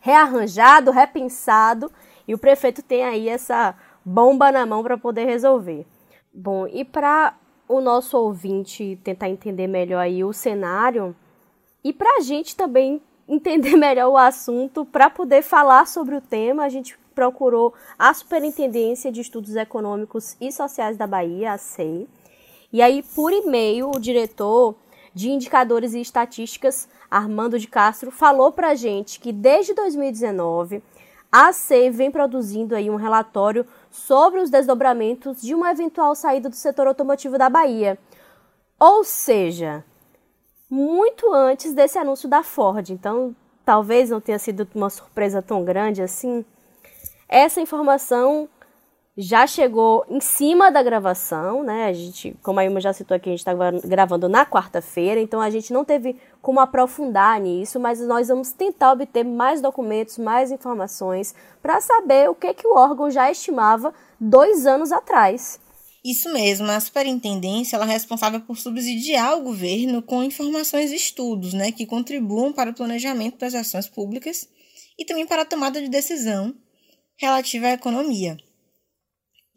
rearranjado, 0.00 0.90
repensado 0.90 1.90
e 2.26 2.34
o 2.34 2.38
prefeito 2.38 2.82
tem 2.82 3.04
aí 3.04 3.28
essa 3.28 3.74
bomba 4.04 4.52
na 4.52 4.64
mão 4.66 4.82
para 4.82 4.98
poder 4.98 5.24
resolver. 5.24 5.86
Bom, 6.32 6.66
e 6.66 6.84
para 6.84 7.34
o 7.68 7.80
nosso 7.80 8.16
ouvinte 8.16 8.98
tentar 9.02 9.28
entender 9.28 9.66
melhor 9.66 10.00
aí 10.00 10.24
o 10.24 10.32
cenário 10.32 11.14
e 11.82 11.92
para 11.92 12.18
a 12.18 12.20
gente 12.20 12.56
também 12.56 13.00
entender 13.28 13.76
melhor 13.76 14.10
o 14.10 14.16
assunto, 14.16 14.84
para 14.84 15.10
poder 15.10 15.42
falar 15.42 15.86
sobre 15.86 16.16
o 16.16 16.20
tema, 16.20 16.64
a 16.64 16.68
gente 16.68 16.98
procurou 17.14 17.74
a 17.98 18.12
Superintendência 18.14 19.10
de 19.12 19.20
Estudos 19.20 19.56
Econômicos 19.56 20.36
e 20.40 20.52
Sociais 20.52 20.96
da 20.96 21.06
Bahia, 21.06 21.52
a 21.52 21.58
SEI. 21.58 22.06
E 22.72 22.80
aí, 22.80 23.02
por 23.02 23.32
e-mail, 23.32 23.90
o 23.94 23.98
diretor 23.98 24.74
de 25.18 25.30
Indicadores 25.30 25.94
e 25.94 26.00
Estatísticas, 26.00 26.88
Armando 27.10 27.58
de 27.58 27.66
Castro, 27.66 28.08
falou 28.08 28.52
para 28.52 28.68
a 28.68 28.74
gente 28.76 29.18
que 29.18 29.32
desde 29.32 29.74
2019 29.74 30.80
a 31.30 31.52
SEI 31.52 31.90
vem 31.90 32.08
produzindo 32.08 32.76
aí 32.76 32.88
um 32.88 32.94
relatório 32.94 33.66
sobre 33.90 34.38
os 34.38 34.48
desdobramentos 34.48 35.42
de 35.42 35.56
uma 35.56 35.72
eventual 35.72 36.14
saída 36.14 36.48
do 36.48 36.54
setor 36.54 36.86
automotivo 36.86 37.36
da 37.36 37.50
Bahia. 37.50 37.98
Ou 38.78 39.02
seja, 39.02 39.84
muito 40.70 41.34
antes 41.34 41.74
desse 41.74 41.98
anúncio 41.98 42.28
da 42.28 42.44
Ford. 42.44 42.88
Então, 42.90 43.34
talvez 43.64 44.10
não 44.10 44.20
tenha 44.20 44.38
sido 44.38 44.68
uma 44.72 44.88
surpresa 44.88 45.42
tão 45.42 45.64
grande 45.64 46.00
assim. 46.00 46.44
Essa 47.28 47.60
informação 47.60 48.48
já 49.20 49.48
chegou 49.48 50.06
em 50.08 50.20
cima 50.20 50.70
da 50.70 50.80
gravação, 50.80 51.64
né? 51.64 51.86
A 51.86 51.92
gente, 51.92 52.36
como 52.40 52.60
a 52.60 52.64
Ilma 52.64 52.80
já 52.80 52.92
citou 52.92 53.16
aqui, 53.16 53.28
a 53.28 53.32
gente 53.32 53.40
estava 53.40 53.72
gravando 53.84 54.28
na 54.28 54.46
quarta-feira, 54.46 55.20
então 55.20 55.40
a 55.40 55.50
gente 55.50 55.72
não 55.72 55.84
teve 55.84 56.14
como 56.40 56.60
aprofundar 56.60 57.40
nisso, 57.40 57.80
mas 57.80 57.98
nós 57.98 58.28
vamos 58.28 58.52
tentar 58.52 58.92
obter 58.92 59.24
mais 59.24 59.60
documentos, 59.60 60.18
mais 60.18 60.52
informações 60.52 61.34
para 61.60 61.80
saber 61.80 62.30
o 62.30 62.34
que, 62.34 62.54
que 62.54 62.64
o 62.64 62.76
órgão 62.76 63.10
já 63.10 63.28
estimava 63.28 63.92
dois 64.20 64.66
anos 64.66 64.92
atrás. 64.92 65.58
Isso 66.04 66.32
mesmo, 66.32 66.70
a 66.70 66.78
superintendência 66.78 67.74
ela 67.74 67.86
é 67.86 67.88
responsável 67.88 68.40
por 68.40 68.56
subsidiar 68.56 69.36
o 69.36 69.42
governo 69.42 70.00
com 70.00 70.22
informações 70.22 70.92
e 70.92 70.94
estudos 70.94 71.52
né, 71.52 71.72
que 71.72 71.86
contribuam 71.86 72.52
para 72.52 72.70
o 72.70 72.74
planejamento 72.74 73.36
das 73.38 73.52
ações 73.52 73.88
públicas 73.88 74.48
e 74.96 75.04
também 75.04 75.26
para 75.26 75.42
a 75.42 75.44
tomada 75.44 75.82
de 75.82 75.88
decisão 75.88 76.54
relativa 77.16 77.66
à 77.66 77.72
economia. 77.72 78.38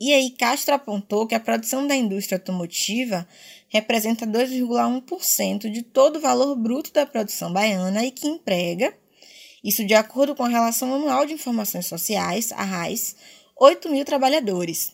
E 0.03 0.11
aí, 0.11 0.31
Castro 0.31 0.73
apontou 0.73 1.27
que 1.27 1.35
a 1.35 1.39
produção 1.39 1.85
da 1.85 1.95
indústria 1.95 2.39
automotiva 2.39 3.27
representa 3.69 4.25
2,1% 4.25 5.69
de 5.69 5.83
todo 5.83 6.15
o 6.15 6.19
valor 6.19 6.55
bruto 6.55 6.91
da 6.91 7.05
produção 7.05 7.53
baiana 7.53 8.03
e 8.03 8.09
que 8.09 8.27
emprega, 8.27 8.97
isso 9.63 9.85
de 9.85 9.93
acordo 9.93 10.33
com 10.33 10.41
a 10.41 10.47
Relação 10.47 10.91
Anual 10.91 11.27
de 11.27 11.33
Informações 11.33 11.85
Sociais, 11.85 12.51
a 12.51 12.63
RAIS, 12.63 13.15
8 13.55 13.89
mil 13.89 14.03
trabalhadores 14.03 14.91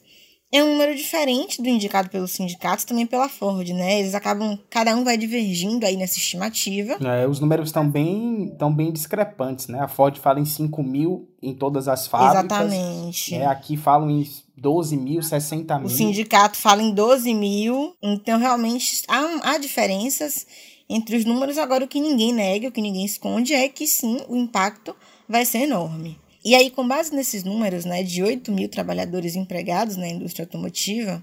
é 0.51 0.63
um 0.63 0.71
número 0.71 0.95
diferente 0.95 1.61
do 1.61 1.67
indicado 1.67 2.09
pelos 2.09 2.31
sindicatos, 2.31 2.85
também 2.85 3.05
pela 3.05 3.27
Ford, 3.27 3.67
né? 3.69 3.99
Eles 3.99 4.15
acabam, 4.15 4.57
cada 4.69 4.95
um 4.95 5.03
vai 5.03 5.17
divergindo 5.17 5.85
aí 5.85 5.97
nessa 5.97 6.17
estimativa. 6.17 6.97
É, 7.05 7.27
os 7.27 7.39
números 7.39 7.69
estão 7.69 7.89
bem, 7.89 8.45
estão 8.45 8.73
bem 8.73 8.91
discrepantes, 8.91 9.67
né? 9.67 9.79
A 9.81 9.87
Ford 9.87 10.17
fala 10.17 10.39
em 10.39 10.45
5 10.45 10.81
mil 10.83 11.27
em 11.41 11.53
todas 11.53 11.87
as 11.87 12.07
fábricas. 12.07 12.45
Exatamente. 12.45 13.35
É, 13.35 13.45
aqui 13.45 13.75
falam 13.75 14.09
em 14.09 14.25
12 14.55 14.95
mil, 14.95 15.21
60 15.21 15.79
mil. 15.79 15.87
O 15.87 15.89
sindicato 15.89 16.57
fala 16.57 16.81
em 16.81 16.93
12 16.93 17.33
mil, 17.33 17.93
então 18.01 18.39
realmente 18.39 19.03
há, 19.07 19.51
há 19.51 19.57
diferenças 19.57 20.47
entre 20.89 21.17
os 21.17 21.25
números. 21.25 21.57
Agora, 21.57 21.83
o 21.83 21.87
que 21.87 21.99
ninguém 21.99 22.33
nega, 22.33 22.69
o 22.69 22.71
que 22.71 22.81
ninguém 22.81 23.05
esconde 23.05 23.53
é 23.53 23.67
que 23.67 23.85
sim, 23.85 24.21
o 24.29 24.35
impacto 24.35 24.95
vai 25.27 25.45
ser 25.45 25.59
enorme. 25.59 26.17
E 26.47 26.55
aí, 26.55 26.69
com 26.69 26.87
base 26.87 27.13
nesses 27.13 27.43
números, 27.43 27.83
né, 27.83 28.01
de 28.01 28.23
8 28.23 28.53
mil 28.53 28.69
trabalhadores 28.69 29.35
empregados 29.35 29.97
na 29.97 30.07
indústria 30.07 30.45
automotiva, 30.45 31.21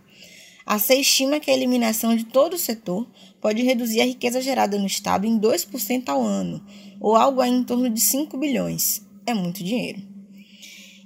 a 0.66 0.78
CE 0.78 1.00
estima 1.00 1.40
que 1.40 1.50
a 1.50 1.54
eliminação 1.54 2.14
de 2.14 2.24
todo 2.24 2.52
o 2.52 2.58
setor 2.58 3.08
pode 3.40 3.62
reduzir 3.62 4.02
a 4.02 4.04
riqueza 4.04 4.38
gerada 4.42 4.78
no 4.78 4.86
Estado 4.86 5.26
em 5.26 5.40
2% 5.40 6.10
ao 6.10 6.20
ano, 6.20 6.62
ou 7.00 7.16
algo 7.16 7.40
aí 7.40 7.50
em 7.50 7.64
torno 7.64 7.88
de 7.88 8.02
5 8.02 8.36
bilhões. 8.36 9.00
É 9.24 9.32
muito 9.32 9.64
dinheiro. 9.64 10.02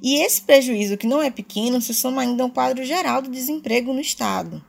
E 0.02 0.16
esse 0.16 0.42
prejuízo, 0.42 0.96
que 0.96 1.06
não 1.06 1.22
é 1.22 1.30
pequeno, 1.30 1.80
se 1.80 1.94
soma 1.94 2.22
ainda 2.22 2.42
ao 2.42 2.50
quadro 2.50 2.84
geral 2.84 3.22
do 3.22 3.30
desemprego 3.30 3.92
no 3.92 4.00
Estado. 4.00 4.60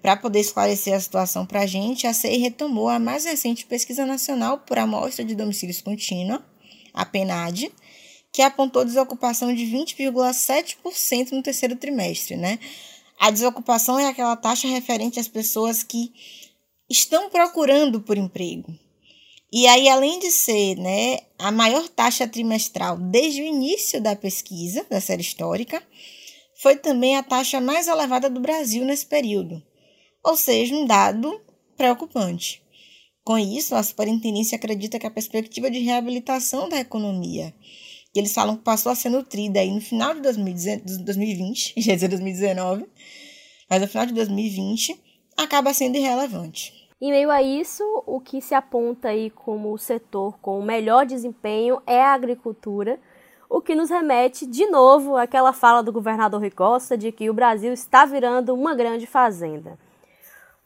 Para 0.00 0.16
poder 0.16 0.38
esclarecer 0.38 0.94
a 0.94 1.00
situação 1.00 1.44
para 1.44 1.62
a 1.62 1.66
gente, 1.66 2.06
a 2.06 2.14
CEI 2.14 2.38
retomou 2.38 2.88
a 2.88 3.00
mais 3.00 3.24
recente 3.24 3.66
pesquisa 3.66 4.06
nacional 4.06 4.58
por 4.58 4.78
amostra 4.78 5.24
de 5.24 5.34
domicílios 5.34 5.80
contínua, 5.80 6.46
a 6.94 7.04
PNAD, 7.04 7.72
que 8.32 8.42
apontou 8.42 8.84
desocupação 8.84 9.54
de 9.54 9.64
20,7% 9.64 11.32
no 11.32 11.42
terceiro 11.42 11.76
trimestre, 11.76 12.36
né? 12.36 12.58
A 13.18 13.30
desocupação 13.30 13.98
é 13.98 14.06
aquela 14.06 14.36
taxa 14.36 14.68
referente 14.68 15.18
às 15.18 15.26
pessoas 15.26 15.82
que 15.82 16.12
estão 16.88 17.28
procurando 17.28 18.00
por 18.00 18.16
emprego. 18.16 18.72
E 19.52 19.66
aí, 19.66 19.88
além 19.88 20.18
de 20.18 20.30
ser 20.30 20.76
né, 20.76 21.20
a 21.38 21.50
maior 21.50 21.88
taxa 21.88 22.28
trimestral 22.28 22.98
desde 22.98 23.42
o 23.42 23.46
início 23.46 24.00
da 24.00 24.14
pesquisa, 24.14 24.84
da 24.88 25.00
série 25.00 25.22
histórica, 25.22 25.82
foi 26.60 26.76
também 26.76 27.16
a 27.16 27.22
taxa 27.22 27.60
mais 27.60 27.88
elevada 27.88 28.28
do 28.28 28.40
Brasil 28.40 28.84
nesse 28.84 29.06
período. 29.06 29.62
Ou 30.22 30.36
seja, 30.36 30.74
um 30.74 30.86
dado 30.86 31.40
preocupante. 31.76 32.62
Com 33.24 33.38
isso, 33.38 33.74
a 33.74 33.82
superintendência 33.82 34.56
acredita 34.56 34.98
que 34.98 35.06
a 35.06 35.10
perspectiva 35.10 35.70
de 35.70 35.80
reabilitação 35.80 36.68
da 36.68 36.78
economia 36.78 37.54
eles 38.18 38.34
falam 38.34 38.56
que 38.56 38.62
passou 38.62 38.92
a 38.92 38.94
ser 38.94 39.08
nutrida 39.08 39.60
aí 39.60 39.70
no 39.70 39.80
final 39.80 40.14
de 40.14 40.20
2020, 40.20 41.74
já 41.76 41.94
dizer 41.96 42.08
2019, 42.08 42.86
mas 43.68 43.80
no 43.80 43.88
final 43.88 44.06
de 44.06 44.14
2020 44.14 45.00
acaba 45.36 45.72
sendo 45.72 45.96
irrelevante. 45.96 46.88
Em 47.00 47.12
meio 47.12 47.30
a 47.30 47.40
isso, 47.40 47.84
o 48.06 48.20
que 48.20 48.40
se 48.40 48.54
aponta 48.54 49.08
aí 49.08 49.30
como 49.30 49.72
o 49.72 49.78
setor 49.78 50.36
com 50.40 50.58
o 50.58 50.64
melhor 50.64 51.06
desempenho 51.06 51.80
é 51.86 52.02
a 52.02 52.12
agricultura, 52.12 52.98
o 53.48 53.60
que 53.60 53.74
nos 53.74 53.88
remete 53.88 54.44
de 54.44 54.66
novo 54.66 55.16
àquela 55.16 55.52
fala 55.52 55.80
do 55.80 55.92
governador 55.92 56.40
Rui 56.40 56.50
Costa 56.50 56.98
de 56.98 57.12
que 57.12 57.30
o 57.30 57.34
Brasil 57.34 57.72
está 57.72 58.04
virando 58.04 58.52
uma 58.52 58.74
grande 58.74 59.06
fazenda. 59.06 59.78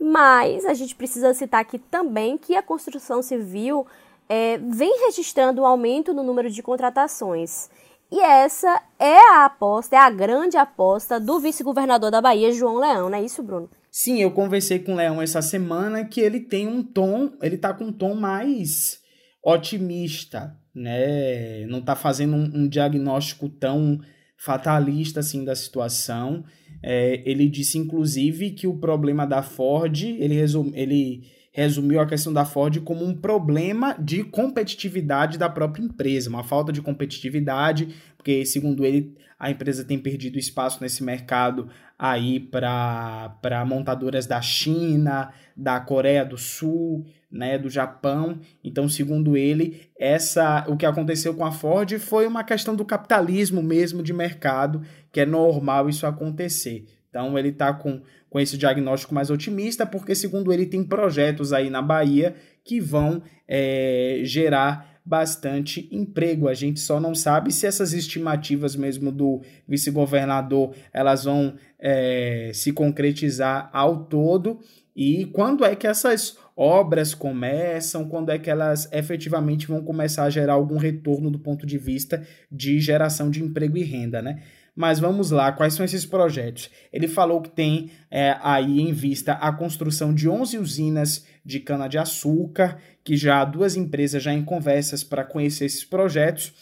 Mas 0.00 0.64
a 0.64 0.74
gente 0.74 0.96
precisa 0.96 1.34
citar 1.34 1.60
aqui 1.60 1.78
também 1.78 2.36
que 2.38 2.56
a 2.56 2.62
construção 2.62 3.22
civil 3.22 3.86
é, 4.28 4.58
vem 4.58 5.04
registrando 5.04 5.62
um 5.62 5.66
aumento 5.66 6.12
no 6.12 6.22
número 6.22 6.50
de 6.50 6.62
contratações. 6.62 7.68
E 8.10 8.20
essa 8.20 8.82
é 8.98 9.16
a 9.32 9.46
aposta, 9.46 9.96
é 9.96 9.98
a 9.98 10.10
grande 10.10 10.56
aposta 10.56 11.18
do 11.18 11.40
vice-governador 11.40 12.10
da 12.10 12.20
Bahia, 12.20 12.52
João 12.52 12.76
Leão, 12.76 13.08
não 13.08 13.16
é 13.16 13.22
isso, 13.22 13.42
Bruno? 13.42 13.70
Sim, 13.90 14.20
eu 14.20 14.30
conversei 14.30 14.78
com 14.78 14.92
o 14.92 14.96
Leão 14.96 15.20
essa 15.20 15.40
semana 15.40 16.04
que 16.04 16.20
ele 16.20 16.40
tem 16.40 16.68
um 16.68 16.82
tom, 16.82 17.32
ele 17.40 17.56
tá 17.56 17.72
com 17.72 17.84
um 17.84 17.92
tom 17.92 18.14
mais 18.14 19.00
otimista, 19.42 20.56
né? 20.74 21.66
Não 21.66 21.80
tá 21.80 21.96
fazendo 21.96 22.36
um, 22.36 22.50
um 22.54 22.68
diagnóstico 22.68 23.48
tão 23.48 24.00
fatalista 24.36 25.20
assim 25.20 25.44
da 25.44 25.54
situação. 25.54 26.44
É, 26.82 27.22
ele 27.24 27.48
disse, 27.48 27.78
inclusive, 27.78 28.50
que 28.50 28.66
o 28.66 28.78
problema 28.78 29.26
da 29.26 29.42
Ford, 29.42 30.02
ele, 30.02 30.34
resum, 30.34 30.70
ele 30.74 31.22
resumiu 31.52 32.00
a 32.00 32.06
questão 32.06 32.32
da 32.32 32.44
Ford 32.44 32.80
como 32.80 33.04
um 33.04 33.14
problema 33.14 33.94
de 33.98 34.24
competitividade 34.24 35.38
da 35.38 35.48
própria 35.48 35.84
empresa, 35.84 36.30
uma 36.30 36.42
falta 36.42 36.72
de 36.72 36.80
competitividade, 36.80 37.94
porque, 38.16 38.44
segundo 38.46 38.84
ele, 38.84 39.14
a 39.38 39.50
empresa 39.50 39.84
tem 39.84 39.98
perdido 39.98 40.38
espaço 40.38 40.78
nesse 40.80 41.04
mercado 41.04 41.68
aí 41.98 42.40
para 42.40 43.64
montadoras 43.66 44.26
da 44.26 44.40
China, 44.40 45.30
da 45.56 45.78
Coreia 45.78 46.24
do 46.24 46.38
Sul, 46.38 47.04
né, 47.30 47.58
do 47.58 47.68
Japão. 47.68 48.38
Então, 48.64 48.88
segundo 48.88 49.36
ele, 49.36 49.82
essa 49.98 50.64
o 50.68 50.76
que 50.76 50.86
aconteceu 50.86 51.34
com 51.34 51.44
a 51.44 51.52
Ford 51.52 51.98
foi 51.98 52.26
uma 52.26 52.44
questão 52.44 52.74
do 52.74 52.84
capitalismo 52.84 53.62
mesmo 53.62 54.02
de 54.02 54.12
mercado, 54.12 54.82
que 55.10 55.20
é 55.20 55.26
normal 55.26 55.88
isso 55.88 56.06
acontecer. 56.06 56.86
Então, 57.12 57.38
ele 57.38 57.50
está 57.50 57.74
com, 57.74 58.00
com 58.30 58.40
esse 58.40 58.56
diagnóstico 58.56 59.14
mais 59.14 59.28
otimista, 59.28 59.84
porque, 59.84 60.14
segundo 60.14 60.50
ele, 60.50 60.64
tem 60.64 60.82
projetos 60.82 61.52
aí 61.52 61.68
na 61.68 61.82
Bahia 61.82 62.34
que 62.64 62.80
vão 62.80 63.22
é, 63.46 64.22
gerar 64.24 64.98
bastante 65.04 65.86
emprego. 65.92 66.48
A 66.48 66.54
gente 66.54 66.80
só 66.80 66.98
não 66.98 67.14
sabe 67.14 67.52
se 67.52 67.66
essas 67.66 67.92
estimativas 67.92 68.74
mesmo 68.74 69.12
do 69.12 69.42
vice-governador 69.68 70.74
elas 70.90 71.24
vão 71.24 71.54
é, 71.78 72.50
se 72.54 72.72
concretizar 72.72 73.68
ao 73.74 74.04
todo 74.04 74.60
e 74.94 75.26
quando 75.26 75.64
é 75.64 75.74
que 75.74 75.86
essas 75.86 76.38
obras 76.56 77.14
começam, 77.14 78.08
quando 78.08 78.30
é 78.30 78.38
que 78.38 78.48
elas 78.48 78.90
efetivamente 78.92 79.66
vão 79.66 79.82
começar 79.82 80.24
a 80.24 80.30
gerar 80.30 80.52
algum 80.54 80.76
retorno 80.76 81.30
do 81.30 81.38
ponto 81.38 81.66
de 81.66 81.78
vista 81.78 82.24
de 82.50 82.78
geração 82.78 83.30
de 83.30 83.42
emprego 83.42 83.76
e 83.76 83.82
renda, 83.82 84.22
né? 84.22 84.42
Mas 84.74 84.98
vamos 84.98 85.30
lá, 85.30 85.52
quais 85.52 85.74
são 85.74 85.84
esses 85.84 86.06
projetos? 86.06 86.70
Ele 86.92 87.06
falou 87.06 87.42
que 87.42 87.50
tem 87.50 87.90
é, 88.10 88.36
aí 88.40 88.80
em 88.80 88.92
vista 88.92 89.34
a 89.34 89.52
construção 89.52 90.14
de 90.14 90.28
11 90.28 90.58
usinas 90.58 91.26
de 91.44 91.60
cana-de-açúcar, 91.60 92.78
que 93.04 93.16
já 93.16 93.44
duas 93.44 93.76
empresas 93.76 94.22
já 94.22 94.32
em 94.32 94.44
conversas 94.44 95.04
para 95.04 95.24
conhecer 95.24 95.66
esses 95.66 95.84
projetos, 95.84 96.54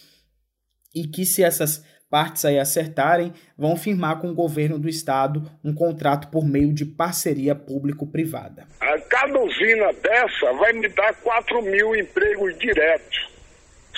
e 0.93 1.07
que 1.07 1.25
se 1.25 1.45
essas 1.45 1.85
partes 2.11 2.45
aí 2.45 2.59
acertarem, 2.59 3.33
vão 3.57 3.77
firmar 3.77 4.19
com 4.21 4.31
o 4.31 4.35
governo 4.35 4.79
do 4.79 4.89
estado 4.89 5.49
um 5.63 5.73
contrato 5.73 6.29
por 6.29 6.45
meio 6.45 6.73
de 6.73 6.85
parceria 6.85 7.55
público-privada. 7.55 8.67
Cada 9.09 9.41
usina 9.41 9.93
dessa 9.93 10.53
vai 10.55 10.73
me 10.73 10.89
dar 10.89 11.15
4 11.15 11.63
mil 11.63 11.95
empregos 11.95 12.59
diretos. 12.59 13.31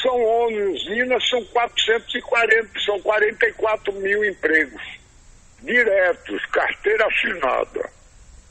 São 0.03 0.21
11 0.49 0.63
usinas, 0.63 1.29
são 1.29 1.45
440, 1.45 2.81
são 2.85 3.01
44 3.01 3.93
mil 3.95 4.25
empregos 4.25 4.83
diretos, 5.63 6.45
carteira 6.47 7.07
assinada. 7.07 7.89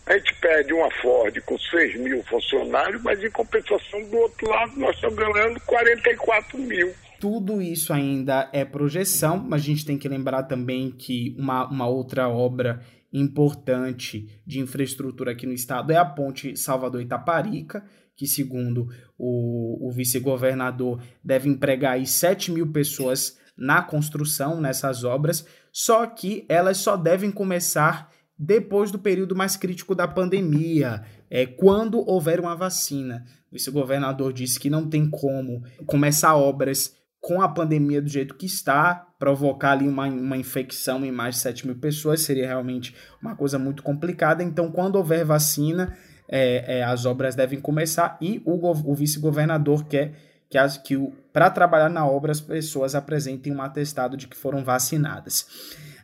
A 0.06 0.18
gente 0.18 0.34
pede 0.36 0.74
uma 0.74 0.90
Ford 1.02 1.40
com 1.42 1.58
6 1.58 2.00
mil 2.00 2.24
funcionários, 2.24 3.02
mas 3.04 3.24
em 3.24 3.30
compensação 3.30 4.02
do 4.10 4.18
outro 4.18 4.50
lado 4.50 4.74
nós 4.78 4.96
estamos 4.96 5.16
ganhando 5.16 5.60
44 5.62 6.58
mil. 6.58 6.94
Tudo 7.20 7.62
isso 7.62 7.94
ainda 7.94 8.50
é 8.52 8.66
projeção, 8.66 9.38
mas 9.38 9.62
a 9.62 9.66
gente 9.66 9.86
tem 9.86 9.98
que 9.98 10.10
lembrar 10.10 10.44
também 10.44 10.90
que 10.90 11.36
uma, 11.38 11.70
uma 11.70 11.88
outra 11.88 12.28
obra 12.28 12.82
importante 13.14 14.42
de 14.46 14.60
infraestrutura 14.60 15.34
aqui 15.34 15.46
no 15.46 15.54
estado 15.54 15.92
é 15.92 15.98
a 15.98 16.06
ponte 16.06 16.58
Salvador-Itaparica, 16.58 17.84
que, 18.22 18.28
segundo 18.28 18.88
o, 19.18 19.88
o 19.88 19.92
vice-governador, 19.92 21.02
deve 21.24 21.50
empregar 21.50 21.94
aí 21.94 22.06
7 22.06 22.52
mil 22.52 22.72
pessoas 22.72 23.40
na 23.58 23.82
construção, 23.82 24.62
nessas 24.62 25.04
obras, 25.04 25.44
só 25.72 26.06
que 26.06 26.46
elas 26.48 26.78
só 26.78 26.96
devem 26.96 27.32
começar 27.32 28.12
depois 28.38 28.92
do 28.92 29.00
período 29.00 29.36
mais 29.36 29.58
crítico 29.58 29.96
da 29.96 30.08
pandemia, 30.08 31.04
é, 31.32 31.48
quando 31.48 32.08
houver 32.08 32.40
uma 32.40 32.56
vacina. 32.56 33.26
O 33.50 33.56
vice-governador 33.56 34.32
disse 34.32 34.60
que 34.60 34.70
não 34.70 34.88
tem 34.88 35.10
como 35.10 35.64
começar 35.88 36.36
obras 36.36 36.96
com 37.20 37.42
a 37.42 37.50
pandemia 37.50 38.04
do 38.04 38.10
jeito 38.10 38.36
que 38.36 38.46
está, 38.46 39.08
provocar 39.18 39.72
ali 39.72 39.88
uma, 39.88 40.06
uma 40.06 40.38
infecção 40.38 41.04
em 41.04 41.12
mais 41.12 41.36
de 41.36 41.42
7 41.42 41.66
mil 41.66 41.76
pessoas 41.78 42.22
seria 42.22 42.46
realmente 42.46 42.96
uma 43.20 43.36
coisa 43.36 43.58
muito 43.58 43.82
complicada. 43.82 44.44
Então, 44.44 44.72
quando 44.72 44.98
houver 44.98 45.26
vacina, 45.26 45.98
é, 46.32 46.78
é, 46.78 46.84
as 46.84 47.06
obras 47.06 47.36
devem 47.36 47.60
começar 47.60 48.18
e 48.22 48.42
o, 48.46 48.72
o 48.72 48.96
vice-governador 48.96 49.84
quer 49.86 50.14
que, 50.50 50.58
que 50.84 51.14
para 51.34 51.50
trabalhar 51.50 51.90
na 51.90 52.08
obra 52.08 52.32
as 52.32 52.40
pessoas 52.40 52.96
apresentem 52.96 53.54
um 53.54 53.62
atestado 53.62 54.16
de 54.16 54.28
que 54.28 54.38
foram 54.38 54.64
vacinadas. 54.64 55.46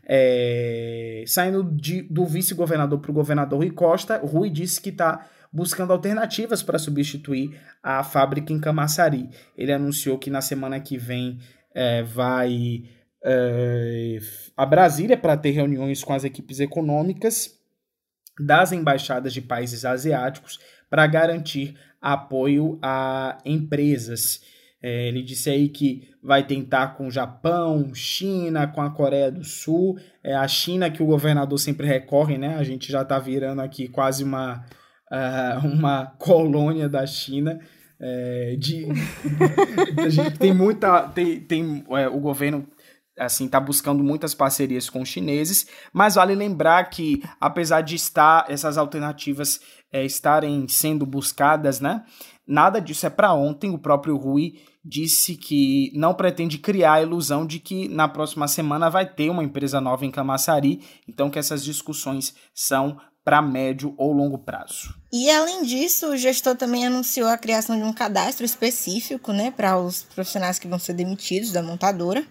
É, 0.10 1.24
saindo 1.26 1.64
de, 1.64 2.02
do 2.04 2.26
vice-governador 2.26 3.00
para 3.00 3.12
o 3.12 3.14
governador 3.14 3.60
Rui 3.60 3.72
Costa, 3.72 4.18
Rui 4.18 4.50
disse 4.50 4.82
que 4.82 4.90
está 4.90 5.26
buscando 5.52 5.94
alternativas 5.94 6.62
para 6.62 6.78
substituir 6.78 7.60
a 7.82 8.04
fábrica 8.04 8.52
em 8.52 8.60
Camaçari. 8.60 9.30
Ele 9.58 9.72
anunciou 9.72 10.18
que 10.18 10.30
na 10.30 10.42
semana 10.42 10.80
que 10.80 10.98
vem 10.98 11.40
é, 11.74 12.04
vai 12.04 12.84
é, 13.24 14.20
a 14.56 14.66
Brasília 14.66 15.18
para 15.18 15.38
ter 15.38 15.52
reuniões 15.52 16.04
com 16.04 16.14
as 16.14 16.24
equipes 16.24 16.60
econômicas 16.60 17.57
das 18.40 18.72
embaixadas 18.72 19.34
de 19.34 19.42
países 19.42 19.86
asiáticos 19.86 20.60
para 20.90 21.06
garantir 21.08 21.76
apoio 22.02 22.78
a 22.82 23.38
empresas. 23.46 24.42
É, 24.82 25.08
ele 25.08 25.24
disse 25.24 25.50
aí 25.50 25.70
que 25.70 26.10
vai 26.22 26.44
tentar 26.44 26.96
com 26.96 27.08
o 27.08 27.12
Japão, 27.12 27.94
China, 27.94 28.68
com 28.68 28.82
a 28.82 28.90
Coreia 28.90 29.32
do 29.32 29.44
Sul. 29.44 29.98
É 30.24 30.36
a 30.36 30.48
China 30.48 30.90
que 30.90 31.02
o 31.02 31.08
governador 31.08 31.58
sempre 31.58 31.88
recorre, 31.88 32.38
né? 32.38 32.56
A 32.58 32.64
gente 32.64 32.92
já 32.92 33.02
está 33.02 33.18
virando 33.18 33.62
aqui 33.62 33.88
quase 33.88 34.24
uma 34.24 34.64
uh, 35.12 35.68
uma 35.68 36.06
colônia 36.18 36.88
da 36.88 37.06
China. 37.06 37.60
É, 38.00 38.56
de, 38.60 38.86
a 39.98 40.10
gente 40.10 40.38
tem 40.38 40.54
muita. 40.54 41.08
Tem, 41.10 41.40
tem, 41.40 41.84
é, 41.90 42.08
o 42.08 42.20
governo 42.20 42.68
assim 43.18 43.46
está 43.46 43.60
buscando 43.60 44.04
muitas 44.04 44.34
parcerias 44.34 44.90
com 44.90 45.02
os 45.02 45.10
chineses, 45.10 45.68
mas 45.92 46.16
vale 46.16 46.36
lembrar 46.36 46.90
que 46.90 47.24
apesar 47.40 47.82
de 47.82 47.96
estar 47.96 48.46
essas 48.50 48.78
alternativas 48.78 49.60
é, 49.92 50.06
estarem 50.06 50.68
sendo 50.68 51.06
buscadas, 51.06 51.80
né? 51.80 52.04
Nada 52.48 52.80
disso 52.80 53.06
é 53.06 53.10
para 53.10 53.34
ontem. 53.34 53.72
O 53.72 53.78
próprio 53.80 54.16
Rui 54.16 54.54
disse 54.84 55.36
que 55.36 55.92
não 55.94 56.14
pretende 56.14 56.58
criar 56.58 56.94
a 56.94 57.02
ilusão 57.02 57.46
de 57.46 57.60
que 57.60 57.90
na 57.90 58.08
próxima 58.08 58.48
semana 58.48 58.90
vai 58.90 59.06
ter 59.06 59.30
uma 59.30 59.44
empresa 59.44 59.82
nova 59.82 60.06
em 60.06 60.12
Camaçari, 60.12 60.82
então 61.08 61.30
que 61.30 61.38
essas 61.38 61.64
discussões 61.64 62.34
são 62.54 62.98
para 63.28 63.42
médio 63.42 63.94
ou 63.98 64.14
longo 64.14 64.38
prazo. 64.38 64.96
E 65.12 65.30
além 65.30 65.64
disso, 65.64 66.08
o 66.08 66.16
gestor 66.16 66.56
também 66.56 66.88
anunciou 66.88 67.28
a 67.28 67.38
criação 67.38 67.78
de 67.78 67.84
um 67.84 67.92
cadastro 67.92 68.46
específico, 68.46 69.34
né, 69.34 69.52
para 69.52 69.78
os 69.78 70.04
profissionais 70.04 70.58
que 70.58 70.68
vão 70.68 70.80
ser 70.80 70.94
demitidos 70.94 71.52
da 71.52 71.62
montadora. 71.62 72.26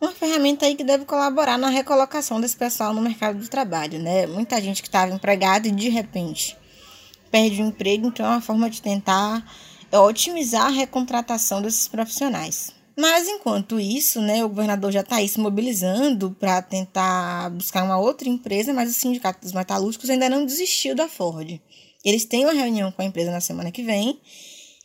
Uma 0.00 0.12
ferramenta 0.12 0.64
aí 0.64 0.74
que 0.74 0.82
deve 0.82 1.04
colaborar 1.04 1.58
na 1.58 1.68
recolocação 1.68 2.40
desse 2.40 2.56
pessoal 2.56 2.94
no 2.94 3.02
mercado 3.02 3.38
de 3.38 3.50
trabalho, 3.50 3.98
né? 3.98 4.26
Muita 4.26 4.58
gente 4.58 4.80
que 4.80 4.88
estava 4.88 5.12
empregada 5.12 5.68
e 5.68 5.70
de 5.70 5.90
repente 5.90 6.56
perde 7.30 7.62
o 7.62 7.66
emprego, 7.66 8.08
então 8.08 8.24
é 8.24 8.30
uma 8.30 8.40
forma 8.40 8.70
de 8.70 8.80
tentar 8.80 9.44
otimizar 9.92 10.66
a 10.66 10.70
recontratação 10.70 11.60
desses 11.60 11.86
profissionais. 11.86 12.72
Mas 12.96 13.28
enquanto 13.28 13.78
isso, 13.78 14.20
né, 14.22 14.42
o 14.44 14.48
governador 14.48 14.90
já 14.90 15.00
está 15.00 15.16
aí 15.16 15.28
se 15.28 15.38
mobilizando 15.38 16.30
para 16.38 16.62
tentar 16.62 17.50
buscar 17.50 17.84
uma 17.84 17.98
outra 17.98 18.28
empresa, 18.28 18.72
mas 18.72 18.90
o 18.90 18.94
Sindicato 18.94 19.42
dos 19.42 19.52
Metalúrgicos 19.52 20.08
ainda 20.08 20.30
não 20.30 20.46
desistiu 20.46 20.94
da 20.94 21.08
Ford. 21.08 21.60
Eles 22.04 22.24
têm 22.24 22.44
uma 22.44 22.54
reunião 22.54 22.90
com 22.90 23.02
a 23.02 23.04
empresa 23.04 23.30
na 23.30 23.40
semana 23.40 23.70
que 23.70 23.82
vem 23.82 24.18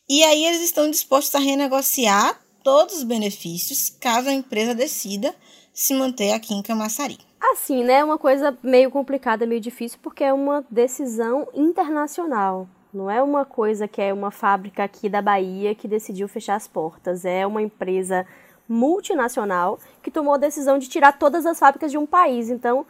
e 0.10 0.24
aí 0.24 0.46
eles 0.46 0.62
estão 0.62 0.90
dispostos 0.90 1.34
a 1.36 1.40
renegociar 1.40 2.40
todos 2.66 2.98
os 2.98 3.04
benefícios 3.04 3.92
caso 4.02 4.28
a 4.28 4.34
empresa 4.34 4.74
decida 4.74 5.36
se 5.72 5.94
manter 5.94 6.32
aqui 6.32 6.52
em 6.52 6.64
Camaçari. 6.64 7.20
Assim, 7.40 7.84
né? 7.84 8.00
É 8.00 8.04
uma 8.04 8.18
coisa 8.18 8.58
meio 8.64 8.90
complicada, 8.90 9.46
meio 9.46 9.62
difícil, 9.62 10.00
porque 10.02 10.24
é 10.24 10.34
uma 10.34 10.66
decisão 10.72 11.48
internacional. 11.54 12.68
Não 12.92 13.12
é 13.12 13.22
uma 13.22 13.46
coisa 13.46 13.88
que 13.88 14.02
é 14.02 14.12
uma 14.12 14.32
fábrica 14.32 14.84
aqui 14.84 15.08
da 15.08 15.22
Bahia 15.22 15.76
que 15.76 15.88
decidiu 15.88 16.28
fechar 16.28 16.56
as 16.56 16.68
portas. 16.68 17.24
É 17.24 17.46
uma 17.46 17.62
empresa 17.62 18.26
multinacional 18.68 19.78
que 20.02 20.10
tomou 20.10 20.34
a 20.34 20.38
decisão 20.38 20.80
de 20.80 20.90
tirar 20.90 21.20
todas 21.20 21.46
as 21.46 21.60
fábricas 21.60 21.92
de 21.92 22.00
um 22.00 22.06
país. 22.08 22.50
Então, 22.50 22.84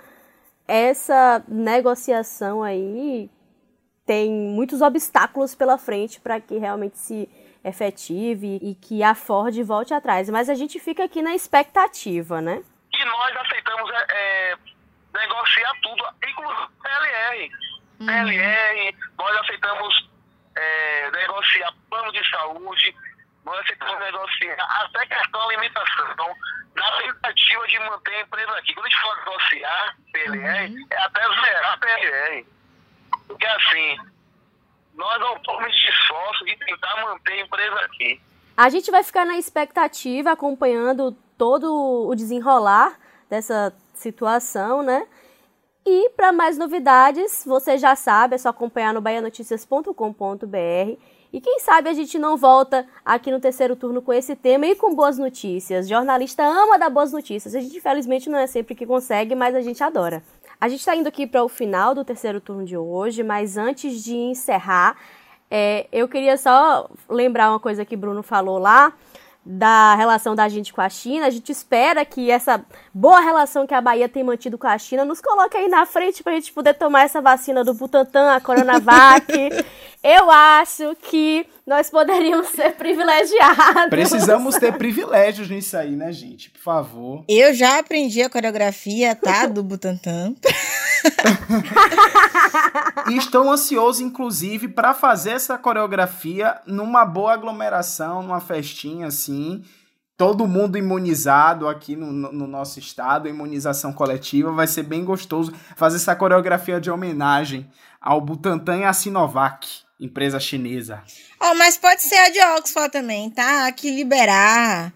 essa 0.66 1.44
negociação 1.50 2.64
aí 2.64 3.30
tem 4.06 4.32
muitos 4.32 4.82
obstáculos 4.82 5.54
pela 5.54 5.78
frente 5.78 6.22
para 6.22 6.40
que 6.40 6.58
realmente 6.58 6.98
se 6.98 7.28
efetive 7.66 8.60
e 8.62 8.76
que 8.76 9.04
a 9.04 9.16
Ford 9.16 9.56
volte 9.64 9.94
atrás. 9.94 10.30
Mas 10.30 10.50
a 10.50 10.54
gente 10.54 10.80
fica 10.80 11.04
aqui 11.04 11.22
na 11.22 11.34
expectativa, 11.34 12.40
né? 12.40 12.64
E 12.94 13.06
nós 13.06 13.36
aceitamos 13.38 13.92
é, 13.92 14.06
é, 14.10 14.58
negociar 15.14 15.74
tudo, 15.82 16.06
inclusive 16.28 16.68
PLR. 16.82 17.52
Uhum. 18.00 18.06
PLR, 18.06 18.96
nós 19.18 19.38
aceitamos 19.38 20.10
é, 20.56 21.12
negociar 21.12 21.74
plano 21.90 22.12
de 22.12 22.30
saúde, 22.30 22.96
nós 23.44 23.60
aceitamos 23.62 24.00
negociar 24.00 24.58
até 24.60 25.06
questão 25.08 25.48
de 25.48 25.56
alimentação, 25.56 26.36
na 26.76 26.92
tentativa 26.98 27.68
de 27.68 27.80
manter 27.80 28.16
a 28.16 28.22
empresa 28.22 28.58
aqui. 28.58 28.74
Quando 28.74 28.86
a 28.86 28.90
gente 28.90 29.02
fala 29.02 29.16
negociar 29.18 29.96
PLR, 30.14 30.74
uhum. 30.74 30.88
é 30.92 30.98
até 30.98 31.22
zerar 31.22 31.80
PLR. 31.80 32.48
Porque 33.28 33.46
assim, 33.46 33.98
nós 34.96 35.20
não 35.20 35.36
esse 35.68 35.90
esforço 35.90 36.46
de 36.46 36.56
tentar 36.58 37.04
manter 37.04 37.34
a 37.34 37.42
empresa 37.42 37.80
aqui. 37.82 38.22
A 38.58 38.70
gente 38.70 38.90
vai 38.90 39.04
ficar 39.04 39.26
na 39.26 39.38
expectativa, 39.38 40.32
acompanhando 40.32 41.12
todo 41.38 42.08
o 42.08 42.16
desenrolar 42.16 42.98
dessa 43.30 43.74
situação, 43.94 44.82
né? 44.82 45.06
E 45.86 46.10
para 46.12 46.32
mais 46.32 46.58
novidades, 46.58 47.44
você 47.46 47.78
já 47.78 47.96
sabe, 47.96 48.36
é 48.36 48.38
só 48.38 48.50
acompanhar 48.50 48.94
no 48.94 49.02
baianoticias.com.br. 49.02 50.98
E 51.32 51.42
quem 51.42 51.60
sabe 51.60 51.90
a 51.90 51.94
gente 51.94 52.18
não 52.18 52.38
volta 52.38 52.88
aqui 53.04 53.30
no 53.30 53.42
terceiro 53.42 53.76
turno 53.76 54.02
com 54.02 54.14
esse 54.14 54.38
tema 54.38 54.66
e 54.66 54.76
com 54.76 54.96
boas 54.96 55.18
notícias. 55.18 55.88
Jornalista 55.88 56.44
ama 56.44 56.80
dar 56.80 56.90
boas 56.90 57.12
notícias. 57.12 57.54
A 57.54 57.60
gente, 57.60 57.78
infelizmente, 57.78 58.30
não 58.30 58.40
é 58.40 58.48
sempre 58.48 58.74
que 58.74 58.86
consegue, 58.86 59.36
mas 59.36 59.54
a 59.54 59.60
gente 59.60 59.84
adora. 59.84 60.24
A 60.60 60.70
gente 60.70 60.80
está 60.80 60.96
indo 60.96 61.08
aqui 61.08 61.28
para 61.28 61.44
o 61.44 61.50
final 61.50 61.94
do 61.94 62.06
terceiro 62.06 62.40
turno 62.40 62.66
de 62.66 62.78
hoje, 62.78 63.24
mas 63.24 63.58
antes 63.58 64.04
de 64.04 64.16
encerrar, 64.16 64.98
é, 65.50 65.88
eu 65.92 66.08
queria 66.08 66.38
só 66.38 66.90
lembrar 67.10 67.50
uma 67.50 67.60
coisa 67.60 67.86
que 67.86 67.96
Bruno 67.96 68.24
falou 68.24 68.58
lá 68.58 68.94
da 69.46 69.94
relação 69.94 70.34
da 70.34 70.50
gente 70.50 70.74
com 70.74 70.82
a 70.82 70.90
China. 70.90 71.28
A 71.28 71.30
gente 71.30 71.52
espera 71.52 72.04
que 72.04 72.32
essa 72.32 72.66
boa 72.92 73.20
relação 73.20 73.68
que 73.68 73.74
a 73.74 73.82
Bahia 73.82 74.10
tem 74.10 74.24
mantido 74.24 74.58
com 74.58 74.66
a 74.66 74.78
China 74.78 75.06
nos 75.06 75.22
coloque 75.22 75.56
aí 75.56 75.68
na 75.68 75.86
frente 75.86 76.24
para 76.24 76.34
a 76.34 76.36
gente 76.36 76.52
poder 76.52 76.74
tomar 76.74 77.04
essa 77.04 77.22
vacina 77.22 77.64
do 77.64 77.74
Butantan, 77.74 78.32
a 78.32 78.42
Coronavac. 78.42 79.32
Eu 80.02 80.32
acho 80.32 80.96
que 80.96 81.46
nós 81.66 81.90
poderíamos 81.90 82.50
ser 82.50 82.76
privilegiados. 82.76 83.90
Precisamos 83.90 84.56
ter 84.56 84.78
privilégios 84.78 85.50
nisso 85.50 85.76
aí, 85.76 85.96
né, 85.96 86.12
gente? 86.12 86.52
Por 86.52 86.62
favor. 86.62 87.26
Eu 87.28 87.56
já 87.56 87.80
aprendi 87.80 88.22
a 88.22 88.30
coreografia, 88.30 89.16
tá? 89.16 89.48
Do 89.48 89.64
Butantan. 89.64 90.36
e 93.10 93.18
estou 93.18 93.52
ansioso, 93.52 94.04
inclusive, 94.04 94.68
para 94.68 94.94
fazer 94.94 95.32
essa 95.32 95.58
coreografia 95.58 96.62
numa 96.68 97.04
boa 97.04 97.34
aglomeração, 97.34 98.22
numa 98.22 98.40
festinha 98.40 99.08
assim. 99.08 99.64
Todo 100.16 100.48
mundo 100.48 100.78
imunizado 100.78 101.68
aqui 101.68 101.96
no, 101.96 102.12
no 102.12 102.48
nosso 102.48 102.80
estado, 102.80 103.28
imunização 103.28 103.92
coletiva. 103.92 104.52
Vai 104.52 104.68
ser 104.68 104.84
bem 104.84 105.04
gostoso 105.04 105.52
fazer 105.76 105.98
essa 105.98 106.16
coreografia 106.16 106.80
de 106.80 106.92
homenagem 106.92 107.68
ao 108.00 108.22
Butantan 108.22 108.78
e 108.78 108.84
à 108.84 108.94
Sinovac, 108.94 109.85
empresa 110.00 110.40
chinesa. 110.40 111.04
Oh, 111.42 111.54
mas 111.56 111.78
pode 111.78 112.02
ser 112.02 112.18
a 112.18 112.30
de 112.30 112.40
Oxford 112.58 112.92
também, 112.92 113.30
tá? 113.30 113.68
Aqui 113.68 113.90
liberar 113.92 114.94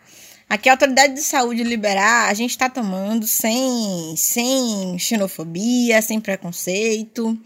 Aqui 0.50 0.68
a 0.68 0.72
autoridade 0.72 1.14
de 1.14 1.22
saúde 1.22 1.64
liberar, 1.64 2.28
a 2.28 2.34
gente 2.34 2.50
está 2.50 2.68
tomando 2.68 3.28
sem, 3.28 4.16
sem 4.18 4.98
xenofobia, 4.98 6.02
sem 6.02 6.20
preconceito. 6.20 7.40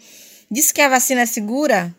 Diz 0.50 0.72
que 0.72 0.80
a 0.80 0.88
vacina 0.88 1.22
é 1.22 1.26
segura, 1.26 1.94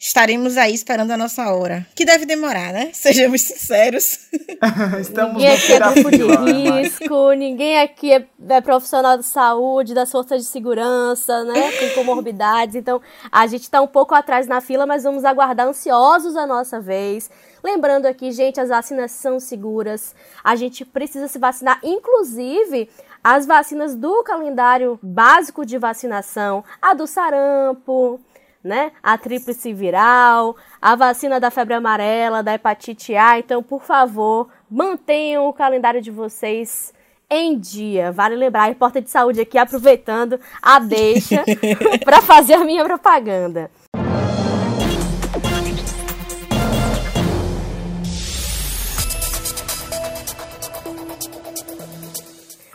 estaremos 0.00 0.56
aí 0.56 0.72
esperando 0.72 1.10
a 1.10 1.16
nossa 1.16 1.52
hora. 1.52 1.86
Que 1.94 2.06
deve 2.06 2.24
demorar, 2.24 2.72
né? 2.72 2.90
Sejamos 2.94 3.42
sinceros. 3.42 4.20
Estamos 4.98 5.34
ninguém 5.34 5.52
aqui 5.52 5.72
é 5.72 5.78
grupo 5.78 6.10
de 6.10 6.80
risco, 6.82 7.32
ninguém 7.32 7.80
aqui 7.80 8.12
é, 8.14 8.26
é, 8.48 8.60
profissional 8.62 9.18
de 9.18 9.26
saúde, 9.26 9.92
das 9.92 10.10
forças 10.10 10.40
de 10.40 10.48
segurança, 10.48 11.44
né? 11.44 11.70
Tem 11.72 11.94
comorbidades. 11.94 12.74
Então, 12.76 13.02
a 13.30 13.46
gente 13.46 13.64
está 13.64 13.82
um 13.82 13.86
pouco 13.86 14.14
atrás 14.14 14.46
na 14.46 14.62
fila, 14.62 14.86
mas 14.86 15.02
vamos 15.02 15.22
aguardar 15.22 15.68
ansiosos 15.68 16.34
a 16.34 16.46
nossa 16.46 16.80
vez. 16.80 17.30
Lembrando 17.62 18.06
aqui, 18.06 18.32
gente, 18.32 18.58
as 18.58 18.70
vacinas 18.70 19.10
são 19.12 19.38
seguras. 19.38 20.14
A 20.42 20.56
gente 20.56 20.82
precisa 20.82 21.28
se 21.28 21.38
vacinar, 21.38 21.78
inclusive 21.82 22.88
as 23.22 23.44
vacinas 23.44 23.94
do 23.94 24.24
calendário 24.24 24.98
básico 25.02 25.66
de 25.66 25.76
vacinação, 25.76 26.64
a 26.80 26.94
do 26.94 27.06
sarampo, 27.06 28.18
né? 28.62 28.92
A 29.02 29.16
tríplice 29.16 29.72
viral, 29.72 30.56
a 30.80 30.94
vacina 30.94 31.40
da 31.40 31.50
febre 31.50 31.74
amarela, 31.74 32.42
da 32.42 32.54
hepatite 32.54 33.14
A. 33.16 33.38
Então, 33.38 33.62
por 33.62 33.82
favor, 33.82 34.48
mantenham 34.70 35.48
o 35.48 35.52
calendário 35.52 36.00
de 36.00 36.10
vocês 36.10 36.92
em 37.30 37.58
dia. 37.58 38.10
Vale 38.12 38.34
lembrar, 38.34 38.64
a 38.64 38.66
repórter 38.66 39.02
de 39.02 39.10
saúde 39.10 39.40
aqui 39.40 39.56
aproveitando 39.56 40.38
a 40.60 40.78
deixa 40.78 41.44
para 42.04 42.20
fazer 42.20 42.54
a 42.54 42.64
minha 42.64 42.84
propaganda. 42.84 43.70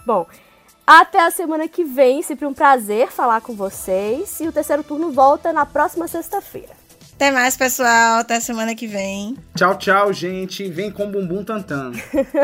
Bom, 0.05 0.27
até 0.85 1.25
a 1.25 1.31
semana 1.31 1.67
que 1.67 1.83
vem, 1.83 2.21
sempre 2.21 2.45
um 2.45 2.53
prazer 2.53 3.11
falar 3.11 3.41
com 3.41 3.53
vocês. 3.55 4.39
E 4.39 4.47
o 4.47 4.51
terceiro 4.51 4.83
turno 4.83 5.11
volta 5.11 5.51
na 5.51 5.65
próxima 5.65 6.07
sexta-feira. 6.07 6.75
Até 7.15 7.31
mais, 7.31 7.55
pessoal. 7.55 8.19
Até 8.19 8.35
a 8.35 8.41
semana 8.41 8.75
que 8.75 8.87
vem. 8.87 9.37
Tchau, 9.55 9.77
tchau, 9.77 10.13
gente. 10.13 10.67
Vem 10.69 10.91
com 10.91 11.09
bumbum 11.09 11.43
tantan. 11.43 11.91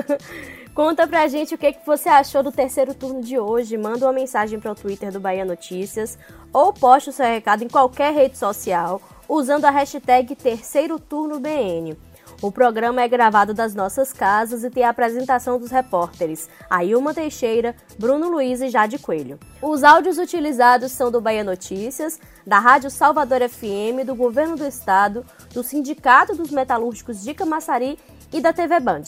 Conta 0.74 1.06
pra 1.06 1.28
gente 1.28 1.54
o 1.54 1.58
que, 1.58 1.74
que 1.74 1.86
você 1.86 2.08
achou 2.08 2.42
do 2.42 2.52
terceiro 2.52 2.94
turno 2.94 3.22
de 3.22 3.38
hoje. 3.38 3.78
Manda 3.78 4.06
uma 4.06 4.14
mensagem 4.14 4.60
para 4.60 4.72
o 4.72 4.76
Twitter 4.76 5.12
do 5.12 5.20
Bahia 5.20 5.44
Notícias 5.44 6.18
ou 6.54 6.72
poste 6.72 7.10
o 7.10 7.14
seu 7.14 7.26
recado 7.26 7.64
em 7.64 7.68
qualquer 7.68 8.14
rede 8.14 8.38
social 8.38 9.02
usando 9.28 9.64
a 9.64 9.70
hashtag 9.70 10.36
Terceiro 10.36 11.00
Turno 11.00 11.40
BN. 11.40 11.98
O 12.42 12.52
programa 12.52 13.04
é 13.04 13.08
gravado 13.08 13.54
das 13.54 13.76
nossas 13.76 14.12
casas 14.12 14.64
e 14.64 14.70
tem 14.72 14.84
a 14.84 14.90
apresentação 14.90 15.60
dos 15.60 15.70
repórteres 15.70 16.50
Ailma 16.68 17.14
Teixeira, 17.14 17.76
Bruno 18.00 18.32
Luiz 18.32 18.62
e 18.62 18.70
Jade 18.70 18.98
Coelho. 18.98 19.40
Os 19.62 19.84
áudios 19.84 20.18
utilizados 20.18 20.92
são 20.92 21.12
do 21.12 21.22
Bahia 21.22 21.44
Notícias, 21.44 22.20
da 22.46 22.58
Rádio 22.58 22.90
Salvador 22.90 23.48
FM, 23.48 24.04
do 24.08 24.16
Governo 24.16 24.56
do 24.56 24.66
Estado, 24.66 25.24
do 25.54 25.62
Sindicato 25.62 26.36
dos 26.36 26.50
Metalúrgicos 26.50 27.22
de 27.22 27.32
Camaçari 27.36 28.00
e 28.34 28.42
da 28.42 28.52
TV 28.52 28.80
Band. 28.80 29.04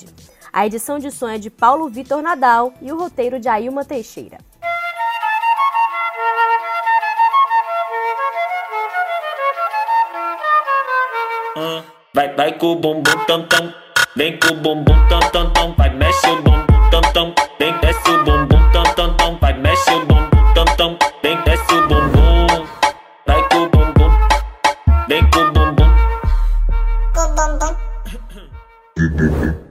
A 0.52 0.68
edição 0.68 1.00
de 1.00 1.10
som 1.10 1.28
é 1.28 1.40
de 1.40 1.50
Paulo 1.50 1.90
Vitor 1.90 2.22
Nadal 2.22 2.72
e 2.80 2.92
o 2.92 2.98
roteiro 3.00 3.40
de 3.40 3.50
Ailma 3.50 3.84
Teixeira. 3.84 4.38
Vai, 12.16 12.32
vai 12.36 12.56
com 12.60 12.74
o 12.74 12.76
bumbum 12.76 13.26
tam 13.26 13.42
tam. 13.48 13.74
Vem 14.16 14.38
com 14.38 14.54
o 14.54 14.58
bumbum 14.58 15.08
tam 15.10 15.20
tam 15.32 15.50
tam. 15.50 15.74
Vai, 15.76 15.90
mexe 15.96 16.28
o 16.28 16.36
bumbum 16.44 16.90
tam 16.92 17.02
tam. 17.12 17.34
Vem, 17.60 17.76
desce 17.80 18.08
o 18.12 18.24
bumbum 18.24 18.72
tam 18.72 18.84
tam 18.96 19.18
tam. 19.18 19.40
Vai, 19.42 19.54
mexe 19.58 19.90
o 19.90 20.06
bumbum 20.06 20.54
tam 20.54 20.66
tam. 20.78 20.98
Vem, 21.24 21.42
desce 21.42 21.74
o 21.74 21.88
bumbum. 21.88 22.68
Vai 23.26 23.50
com 23.50 23.64
o 23.64 23.70
bumbum. 23.70 24.12
Vem 25.08 25.28
com 25.32 25.40
o 25.40 25.52
bumbum. 25.54 25.90
Com 27.16 27.22
o 27.24 29.10
bumbum. 29.10 29.63